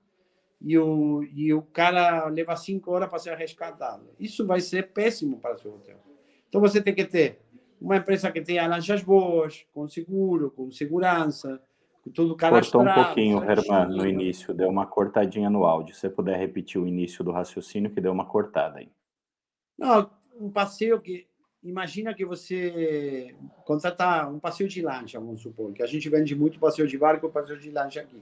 [0.62, 4.08] e o, e o cara leva cinco horas para ser resgatado.
[4.18, 5.98] Isso vai ser péssimo para o seu hotel.
[6.54, 7.40] Então você tem que ter
[7.82, 11.60] uma empresa que tenha lanchas boas, com seguro, com segurança,
[12.04, 12.86] com tudo cadastrado.
[12.86, 15.96] Cortou um pouquinho, Herman, no início, deu uma cortadinha no áudio.
[15.96, 18.92] Se você puder repetir o início do raciocínio, que deu uma cortada aí.
[19.76, 21.26] Não, um passeio que.
[21.64, 23.34] Imagina que você
[23.66, 27.26] contrata um passeio de lancha, vamos supor, que a gente vende muito passeio de barco
[27.26, 28.22] e passeio de lancha aqui.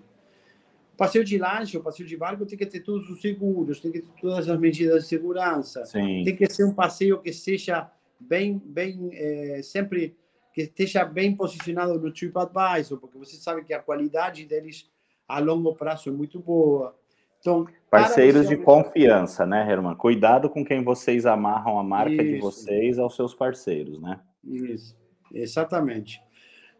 [0.95, 3.99] Passeio de lancha, o passeio de barco tem que ter todos os seguros, tem que
[3.99, 6.23] ter todas as medidas de segurança, Sim.
[6.23, 7.91] tem que ser um passeio que seja
[8.21, 10.15] bem, bem é, sempre
[10.53, 14.89] que esteja bem posicionado no TripAdvisor, porque você sabe que a qualidade deles
[15.27, 16.97] a longo prazo é muito boa.
[17.39, 19.95] Então, parceiros de confiança, né, Herman?
[19.95, 22.23] Cuidado com quem vocês amarram a marca Isso.
[22.23, 24.19] de vocês aos seus parceiros, né?
[24.43, 24.95] Isso,
[25.33, 26.21] exatamente.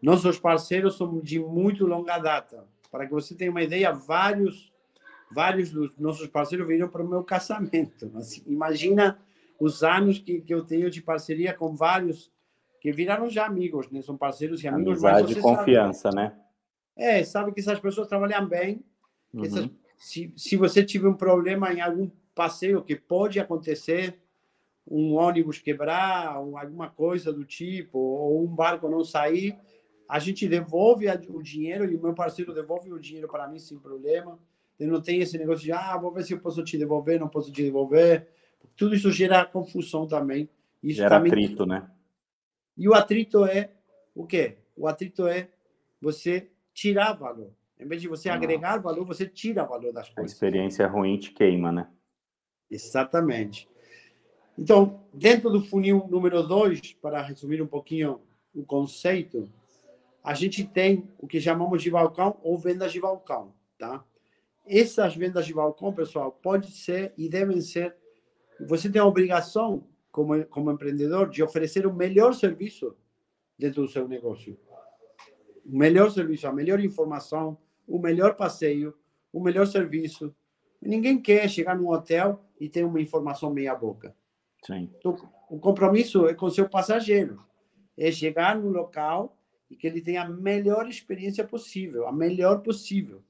[0.00, 2.64] Nossos parceiros são de muito longa data.
[2.90, 4.72] Para que você tenha uma ideia, vários
[5.34, 8.10] vários dos nossos parceiros viram para o meu casamento.
[8.14, 9.18] Assim, imagina
[9.62, 12.32] os anos que, que eu tenho de parceria com vários
[12.80, 14.02] que viraram já amigos, né?
[14.02, 15.04] São parceiros e amigos.
[15.04, 16.36] Amizade de confiança, sabe, né?
[16.96, 18.84] É, sabe que essas pessoas trabalham bem.
[19.32, 19.44] Uhum.
[19.44, 24.18] Essas, se, se você tiver um problema em algum passeio que pode acontecer,
[24.84, 29.56] um ônibus quebrar, ou alguma coisa do tipo, ou um barco não sair,
[30.08, 33.78] a gente devolve o dinheiro e o meu parceiro devolve o dinheiro para mim sem
[33.78, 34.40] problema.
[34.76, 37.28] Eu não tem esse negócio de, ah, vou ver se eu posso te devolver, não
[37.28, 38.26] posso te devolver.
[38.76, 40.48] Tudo isso gera confusão também.
[40.82, 41.32] Isso gera também...
[41.32, 41.90] atrito, né?
[42.76, 43.70] E o atrito é
[44.14, 44.58] o quê?
[44.76, 45.50] O atrito é
[46.00, 47.52] você tirar valor.
[47.78, 48.34] Em vez de você ah.
[48.34, 50.32] agregar valor, você tira valor das coisas.
[50.32, 51.88] A experiência ruim te queima, né?
[52.70, 53.68] Exatamente.
[54.58, 58.20] Então, dentro do funil número 2, para resumir um pouquinho
[58.54, 59.50] o conceito,
[60.22, 64.04] a gente tem o que chamamos de balcão ou vendas de balcão, tá?
[64.64, 67.96] Essas vendas de balcão, pessoal, pode ser e devem ser
[68.60, 72.96] você tem a obrigação, como, como empreendedor, de oferecer o melhor serviço
[73.58, 74.58] dentro do seu negócio.
[75.64, 78.94] O melhor serviço, a melhor informação, o melhor passeio,
[79.32, 80.34] o melhor serviço.
[80.80, 84.14] Ninguém quer chegar num hotel e ter uma informação meia boca.
[84.64, 84.90] Sim.
[84.98, 85.16] Então,
[85.48, 87.42] o compromisso é com o seu passageiro.
[87.96, 89.36] É chegar no local
[89.70, 93.22] e que ele tenha a melhor experiência possível, a melhor possível.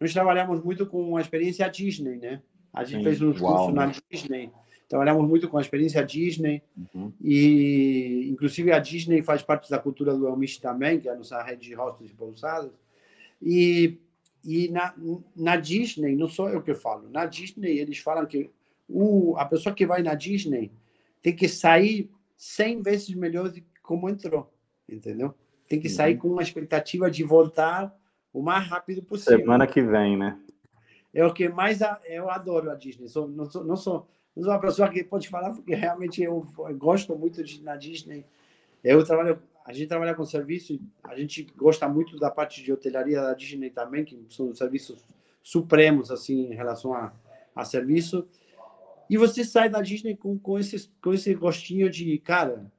[0.00, 2.42] Nós trabalhamos muito com a experiência Disney, né?
[2.72, 3.04] A gente Sim.
[3.04, 4.50] fez um curso na Disney.
[4.88, 6.62] Trabalhamos muito com a experiência Disney.
[6.94, 7.12] Uhum.
[7.20, 11.42] E, inclusive, a Disney faz parte da cultura do Amish também, que é a nossa
[11.42, 12.72] rede de hostels e pousadas.
[13.40, 13.98] E,
[14.44, 14.94] e na,
[15.36, 18.50] na Disney, não sou eu que falo, na Disney eles falam que
[18.88, 20.72] o, a pessoa que vai na Disney
[21.22, 24.52] tem que sair 100 vezes melhor do que como entrou,
[24.88, 25.34] entendeu?
[25.68, 26.20] Tem que sair uhum.
[26.20, 27.94] com uma expectativa de voltar
[28.32, 29.38] o mais rápido possível.
[29.38, 30.38] Semana que vem, né?
[31.18, 33.08] É o que mais eu adoro a Disney.
[33.08, 34.06] Sou, não, sou, não, sou,
[34.36, 37.74] não sou uma pessoa que pode falar, porque realmente eu, eu gosto muito de na
[37.74, 38.24] Disney.
[38.84, 43.20] Eu trabalho, a gente trabalha com serviço, a gente gosta muito da parte de hotelaria
[43.20, 45.04] da Disney também, que são serviços
[45.42, 47.12] supremos assim em relação a,
[47.52, 48.24] a serviço.
[49.10, 52.70] E você sai da Disney com, com, esse, com esse gostinho de, cara,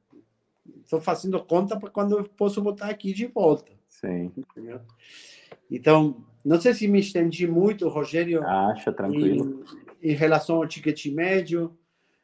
[0.82, 3.70] estou fazendo conta para quando eu posso voltar aqui de volta.
[3.90, 4.32] Sim.
[4.38, 4.80] Entendeu?
[5.70, 8.44] Então, não sei se me estendi muito, Rogério.
[8.44, 9.64] Acha, tranquilo.
[10.02, 11.78] Em, em relação ao ticket médio.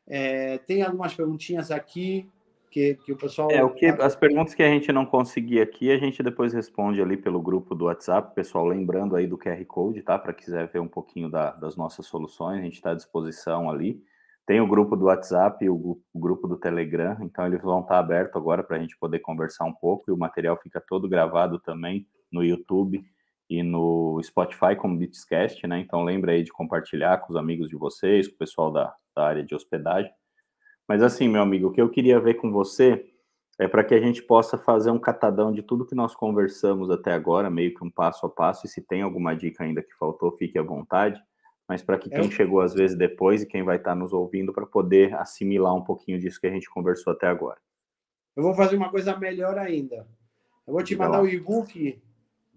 [0.08, 2.28] É, tem algumas perguntinhas aqui
[2.72, 3.52] que, que o pessoal.
[3.52, 7.00] É, o que, as perguntas que a gente não conseguir aqui, a gente depois responde
[7.00, 8.34] ali pelo grupo do WhatsApp.
[8.34, 10.18] Pessoal, lembrando aí do QR Code, tá?
[10.18, 14.02] Para quiser ver um pouquinho da, das nossas soluções, a gente está à disposição ali.
[14.44, 18.00] Tem o grupo do WhatsApp e o, o, grupo do Telegram, então eles vão estar
[18.00, 21.60] abertos agora para a gente poder conversar um pouco e o material fica todo gravado
[21.60, 23.06] também no YouTube
[23.50, 25.80] e no Spotify como Beatscast, né?
[25.80, 29.26] Então lembra aí de compartilhar com os amigos de vocês, com o pessoal da, da
[29.26, 30.12] área de hospedagem.
[30.88, 33.06] Mas assim, meu amigo, o que eu queria ver com você
[33.60, 37.14] é para que a gente possa fazer um catadão de tudo que nós conversamos até
[37.14, 40.36] agora, meio que um passo a passo, e se tem alguma dica ainda que faltou,
[40.38, 41.22] fique à vontade
[41.68, 44.54] mas para que quem chegou às vezes depois e quem vai estar tá nos ouvindo
[44.54, 47.60] para poder assimilar um pouquinho disso que a gente conversou até agora.
[48.36, 50.08] Eu vou fazer uma coisa melhor ainda.
[50.68, 52.02] Eu vou te mandar o e-book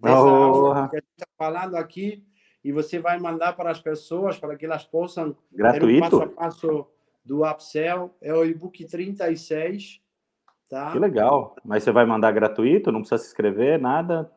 [0.00, 0.28] dessa oh.
[0.28, 2.24] aula que a gente está falando aqui
[2.64, 5.86] e você vai mandar para as pessoas para que elas possam Gratuito?
[5.86, 6.86] ter um passo a passo
[7.24, 8.14] do upsell.
[8.20, 10.00] É o e-book 36,
[10.68, 10.92] tá?
[10.92, 11.54] Que legal.
[11.64, 12.90] Mas você vai mandar gratuito?
[12.90, 14.30] Não precisa se inscrever, nada?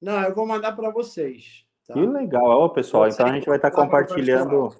[0.00, 1.64] Não, eu vou mandar para vocês.
[1.86, 1.94] Tá?
[1.94, 3.08] Que legal, ó, pessoal.
[3.08, 4.70] Então a gente vai estar tá compartilhando.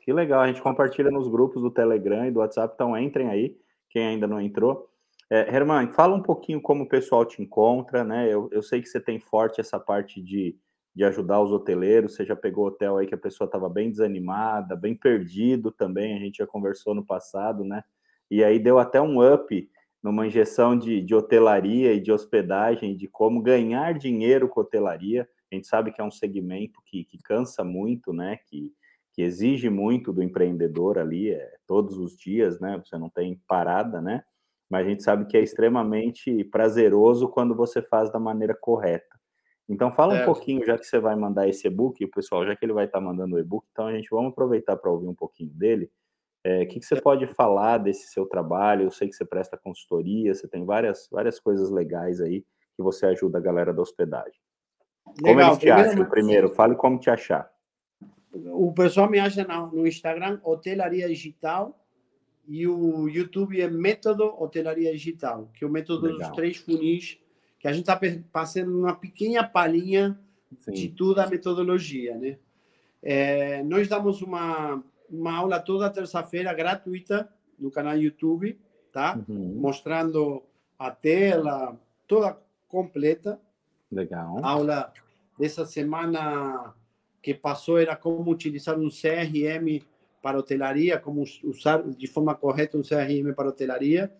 [0.00, 3.54] Que legal, a gente compartilha nos grupos do Telegram e do WhatsApp, então entrem aí,
[3.90, 4.88] quem ainda não entrou.
[5.30, 8.32] É, Herman, fala um pouquinho como o pessoal te encontra, né?
[8.32, 10.56] Eu, eu sei que você tem forte essa parte de,
[10.94, 14.74] de ajudar os hoteleiros, você já pegou hotel aí que a pessoa estava bem desanimada,
[14.74, 17.84] bem perdido também, a gente já conversou no passado, né?
[18.30, 19.70] E aí deu até um up
[20.02, 25.28] numa injeção de, de hotelaria e de hospedagem, de como ganhar dinheiro com hotelaria.
[25.50, 28.38] A gente sabe que é um segmento que, que cansa muito, né?
[28.46, 28.72] Que,
[29.12, 32.80] que exige muito do empreendedor ali, é, todos os dias, né?
[32.82, 34.22] Você não tem parada, né?
[34.70, 39.18] Mas a gente sabe que é extremamente prazeroso quando você faz da maneira correta.
[39.68, 40.22] Então fala é.
[40.22, 42.86] um pouquinho, já que você vai mandar esse e-book, o pessoal, já que ele vai
[42.86, 45.90] estar mandando o e-book, então a gente vamos aproveitar para ouvir um pouquinho dele.
[46.42, 48.84] É, o que, que você pode falar desse seu trabalho?
[48.84, 52.44] Eu sei que você presta consultoria, você tem várias, várias coisas legais aí
[52.74, 54.40] que você ajuda a galera da hospedagem.
[55.20, 56.48] Como eles te acham primeiro?
[56.48, 57.50] Fale como te achar.
[58.32, 61.78] O pessoal me acha no Instagram Hotelaria Digital
[62.48, 66.28] e o YouTube é Método Hotelaria Digital, que é o método Legal.
[66.28, 67.18] dos três funis,
[67.58, 68.00] que a gente está
[68.32, 70.18] passando uma pequena palhinha
[70.60, 70.72] Sim.
[70.72, 72.38] de toda a metodologia, né?
[73.02, 77.28] É, nós damos uma, uma aula toda terça-feira gratuita
[77.58, 78.58] no canal YouTube,
[78.90, 79.20] tá?
[79.28, 79.54] Uhum.
[79.56, 80.42] Mostrando
[80.78, 83.38] a tela toda completa
[83.90, 84.38] Legal.
[84.44, 84.92] A aula
[85.38, 86.74] dessa semana
[87.22, 89.82] que passou era como utilizar um CRM
[90.22, 94.12] para hotelaria, como usar de forma correta um CRM para hotelaria.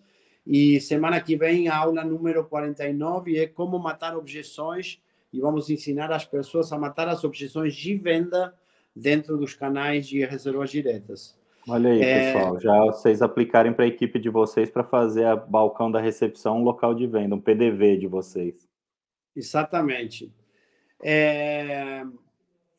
[0.46, 5.00] E semana que vem a aula número 49 é como matar objeções
[5.32, 8.54] e vamos ensinar as pessoas a matar as objeções de venda
[8.94, 11.38] dentro dos canais de reservas diretas.
[11.68, 12.32] Olha aí, é...
[12.32, 16.58] pessoal, já vocês aplicarem para a equipe de vocês para fazer a balcão da recepção
[16.58, 18.66] um local de venda, um PDV de vocês.
[19.36, 20.32] Exatamente.
[21.02, 22.04] É,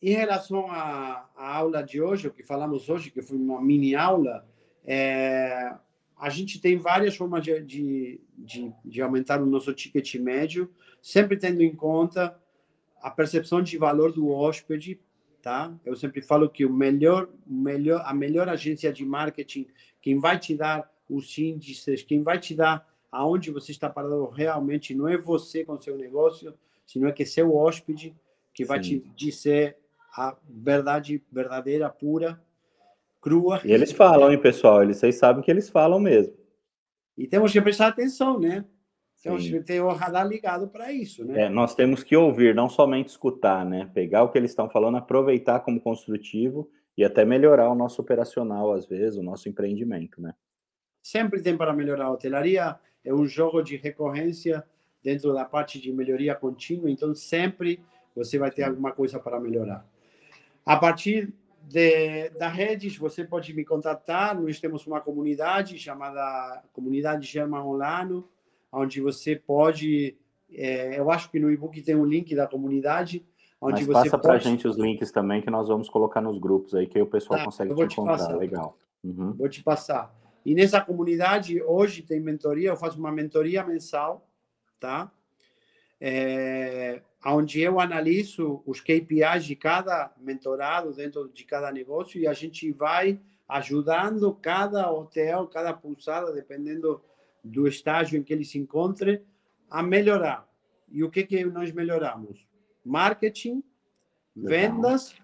[0.01, 3.95] em relação à, à, aula de hoje, o que falamos hoje, que foi uma mini
[3.95, 4.47] aula,
[4.85, 5.73] é,
[6.17, 10.71] a gente tem várias formas de, de, de, de, aumentar o nosso ticket médio,
[11.01, 12.37] sempre tendo em conta
[13.01, 14.99] a percepção de valor do hóspede,
[15.41, 15.73] tá?
[15.85, 19.67] Eu sempre falo que o melhor, melhor, a melhor agência de marketing,
[20.01, 24.93] quem vai te dar os índices, quem vai te dar aonde você está parado realmente
[24.93, 26.53] não é você com seu negócio,
[26.85, 28.15] senão é que é seu hóspede
[28.53, 28.99] que vai Sim.
[28.99, 29.77] te dizer
[30.15, 32.41] a verdade verdadeira, pura,
[33.21, 33.61] crua.
[33.63, 34.83] E eles falam, hein, pessoal?
[34.83, 36.33] Eles, vocês sabem que eles falam mesmo.
[37.17, 38.65] E temos que prestar atenção, né?
[39.21, 41.43] Temos que ter o radar ligado para isso, né?
[41.43, 43.89] É, nós temos que ouvir, não somente escutar, né?
[43.93, 48.71] Pegar o que eles estão falando, aproveitar como construtivo e até melhorar o nosso operacional,
[48.71, 50.33] às vezes, o nosso empreendimento, né?
[51.01, 52.05] Sempre tem para melhorar.
[52.05, 54.63] A hotelaria é um jogo de recorrência
[55.03, 57.81] dentro da parte de melhoria contínua, então sempre
[58.15, 59.85] você vai ter alguma coisa para melhorar.
[60.69, 64.39] A partir de, da redes, você pode me contatar.
[64.39, 68.23] Nós temos uma comunidade chamada Comunidade German Online,
[68.71, 70.15] onde você pode.
[70.53, 73.25] É, eu acho que no e-book tem um link da comunidade.
[73.59, 74.21] Onde Mas você passa pode...
[74.21, 77.01] para a gente os links também que nós vamos colocar nos grupos aí, que aí
[77.01, 78.17] o pessoal tá, consegue te encontrar.
[78.17, 78.37] Passar.
[78.37, 78.77] Legal.
[79.03, 79.33] Uhum.
[79.33, 80.15] Vou te passar.
[80.45, 84.29] E nessa comunidade, hoje tem mentoria, eu faço uma mentoria mensal,
[84.79, 85.11] tá?
[85.99, 92.33] É, onde eu analiso os KPIs de cada mentorado dentro de cada negócio e a
[92.33, 97.01] gente vai ajudando cada hotel, cada pulsada, dependendo
[97.43, 99.23] do estágio em que ele se encontre,
[99.69, 100.47] a melhorar.
[100.91, 102.47] E o que, que nós melhoramos?
[102.85, 103.63] Marketing,
[104.35, 105.15] vendas,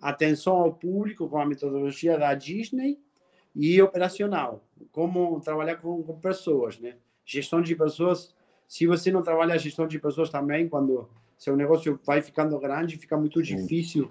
[0.00, 3.00] atenção ao público com a metodologia da Disney
[3.54, 4.64] e operacional.
[4.90, 6.96] Como trabalhar com, com pessoas, né?
[7.24, 8.34] Gestão de pessoas.
[8.66, 11.08] Se você não trabalha a gestão de pessoas também, quando
[11.42, 14.08] seu negócio vai ficando grande, fica muito difícil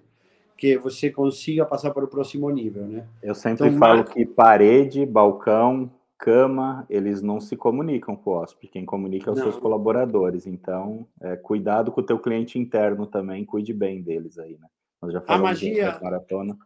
[0.58, 3.08] que você consiga passar para o próximo nível, né?
[3.24, 8.68] Eu sempre então, falo que parede, balcão, cama, eles não se comunicam com o hóspede.
[8.74, 9.46] Quem comunica é os não.
[9.46, 10.46] seus colaboradores.
[10.46, 14.68] Então, é, cuidado com o teu cliente interno também, cuide bem deles aí, né?
[15.02, 16.58] Nós já falamos a magia, maratona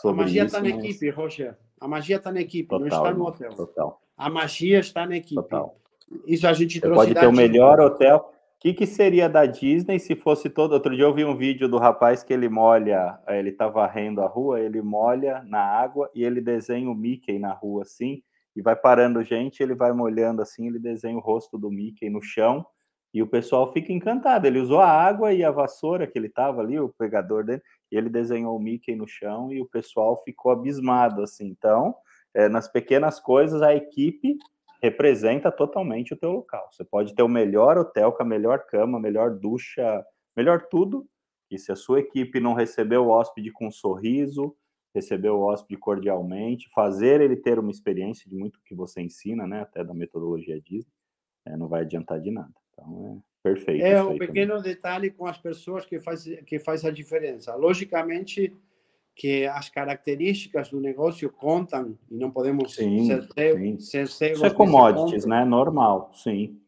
[0.00, 0.84] sobre a magia está na mas...
[0.84, 1.56] equipe, Roger.
[1.80, 3.50] A magia está na equipe, total, não está no hotel.
[3.54, 4.02] Total.
[4.14, 5.36] A magia está na equipe.
[5.36, 5.74] Total.
[6.26, 7.06] Isso a gente Você trouxe.
[7.06, 8.30] Pode ter o melhor hotel.
[8.66, 10.72] Que, que seria da Disney se fosse todo.
[10.72, 14.20] Outro dia eu vi um vídeo do rapaz que ele molha, eh, ele tá varrendo
[14.20, 18.24] a rua, ele molha na água e ele desenha o Mickey na rua assim,
[18.56, 22.20] e vai parando gente, ele vai molhando assim, ele desenha o rosto do Mickey no
[22.20, 22.66] chão,
[23.14, 24.48] e o pessoal fica encantado.
[24.48, 27.62] Ele usou a água e a vassoura que ele tava ali, o pegador dele,
[27.92, 31.46] e ele desenhou o Mickey no chão e o pessoal ficou abismado assim.
[31.46, 31.94] Então,
[32.34, 34.36] é, nas pequenas coisas, a equipe
[34.82, 36.68] representa totalmente o teu local.
[36.70, 40.04] Você pode ter o melhor hotel com a melhor cama, melhor ducha,
[40.36, 41.06] melhor tudo,
[41.50, 44.54] e se a sua equipe não receber o hóspede com um sorriso,
[44.94, 49.60] receber o hóspede cordialmente, fazer ele ter uma experiência de muito que você ensina, né,
[49.60, 50.90] até da metodologia Disney,
[51.46, 52.52] é, não vai adiantar de nada.
[52.72, 53.84] Então, é perfeito.
[53.84, 54.74] É um pequeno também.
[54.74, 57.54] detalhe com as pessoas que faz, que faz a diferença.
[57.54, 58.52] Logicamente,
[59.16, 63.80] que as características do negócio contam e não podemos sim, ser, sim.
[63.80, 64.36] ser cegos.
[64.36, 65.42] Isso é commodities, né?
[65.42, 66.60] Normal, sim.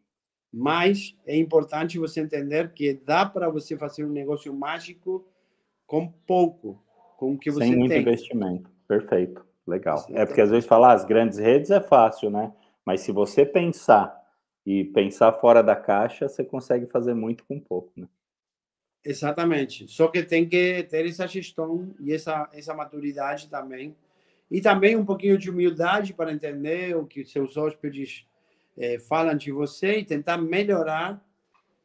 [0.50, 5.26] Mas é importante você entender que dá para você fazer um negócio mágico
[5.86, 6.82] com pouco,
[7.18, 8.00] com o que você Sem muito tem.
[8.00, 8.70] investimento.
[8.88, 9.98] Perfeito, legal.
[9.98, 12.50] Você é porque às vezes falar ah, as grandes redes é fácil, né?
[12.82, 14.18] Mas se você pensar
[14.64, 18.08] e pensar fora da caixa, você consegue fazer muito com pouco, né?
[19.04, 19.88] Exatamente.
[19.88, 23.94] Só que tem que ter essa gestão e essa, essa maturidade também.
[24.50, 28.26] E também um pouquinho de humildade para entender o que seus hóspedes
[28.76, 31.22] é, falam de você e tentar melhorar,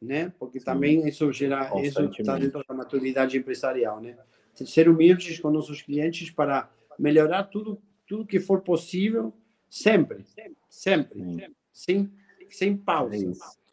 [0.00, 0.32] né?
[0.38, 0.64] Porque Sim.
[0.64, 4.16] também isso gera, isso está dentro da maturidade empresarial, né?
[4.54, 9.32] Ser humildes com nossos clientes para melhorar tudo, tudo que for possível,
[9.68, 10.24] sempre,
[10.68, 11.54] sempre, Sim.
[11.72, 12.12] sem,
[12.48, 13.16] sem pausa.
[13.16, 13.63] É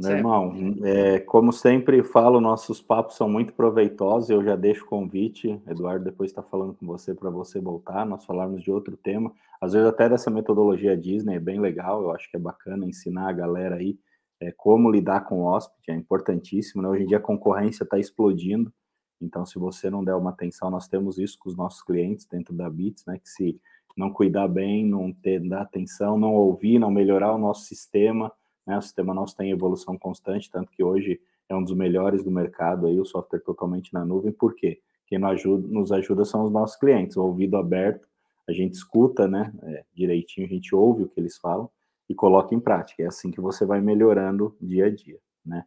[0.00, 4.30] meu irmão, é, como sempre falo, nossos papos são muito proveitosos.
[4.30, 8.24] Eu já deixo o convite, Eduardo, depois está falando com você para você voltar, nós
[8.24, 9.32] falarmos de outro tema.
[9.60, 12.00] Às vezes até dessa metodologia Disney é bem legal.
[12.00, 13.98] Eu acho que é bacana ensinar a galera aí
[14.40, 15.90] é, como lidar com o hóspede.
[15.90, 16.80] É importantíssimo.
[16.80, 16.88] Né?
[16.88, 18.72] Hoje em dia a concorrência está explodindo.
[19.20, 22.54] Então, se você não der uma atenção, nós temos isso com os nossos clientes dentro
[22.54, 23.18] da Bits, né?
[23.18, 23.60] Que se
[23.96, 28.32] não cuidar bem, não ter dar atenção, não ouvir, não melhorar o nosso sistema
[28.68, 28.76] né?
[28.76, 32.86] O sistema nosso tem evolução constante, tanto que hoje é um dos melhores do mercado,
[32.86, 34.30] aí, o software totalmente na nuvem.
[34.30, 34.78] Por quê?
[35.06, 38.06] Quem nos ajuda, nos ajuda são os nossos clientes, o ouvido aberto,
[38.46, 41.70] a gente escuta né, é, direitinho, a gente ouve o que eles falam
[42.08, 43.02] e coloca em prática.
[43.02, 45.64] É assim que você vai melhorando dia a dia, né?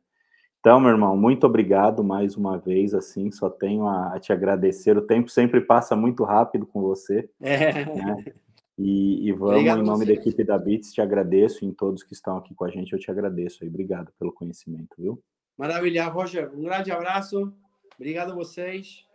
[0.59, 4.95] Então, meu irmão, muito obrigado mais uma vez, assim, só tenho a, a te agradecer.
[4.95, 7.27] O tempo sempre passa muito rápido com você.
[7.41, 7.85] É.
[7.85, 8.25] Né?
[8.83, 12.13] E, e vamos, Obrigado em nome da equipe da Bits, te agradeço, em todos que
[12.13, 13.69] estão aqui com a gente, eu te agradeço aí.
[13.69, 15.21] Obrigado pelo conhecimento, viu?
[15.55, 16.51] Maravilha, Roger.
[16.51, 17.53] Um grande abraço.
[17.95, 19.05] Obrigado a vocês.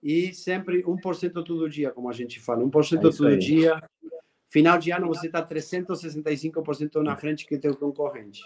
[0.00, 2.62] E sempre 1% todo dia, como a gente fala.
[2.62, 3.38] 1% é todo aí.
[3.38, 3.80] dia.
[4.48, 8.40] Final de ano você está 365% na frente que teu concorrente.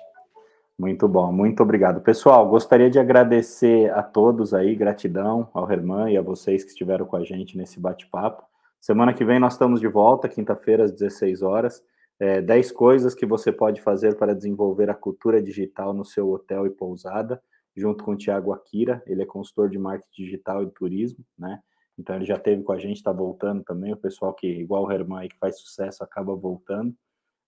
[0.79, 2.01] Muito bom, muito obrigado.
[2.01, 7.05] Pessoal, gostaria de agradecer a todos aí, gratidão ao Herman e a vocês que estiveram
[7.05, 8.50] com a gente nesse bate-papo.
[8.81, 11.85] Semana que vem nós estamos de volta, quinta-feira às 16 horas.
[12.19, 16.67] É, 10 coisas que você pode fazer para desenvolver a cultura digital no seu hotel
[16.67, 17.43] e pousada,
[17.77, 21.61] junto com o Tiago Akira, ele é consultor de marketing digital e turismo, né?
[21.99, 24.91] Então ele já teve com a gente, está voltando também, o pessoal que, igual o
[24.91, 26.95] Herman que faz sucesso, acaba voltando.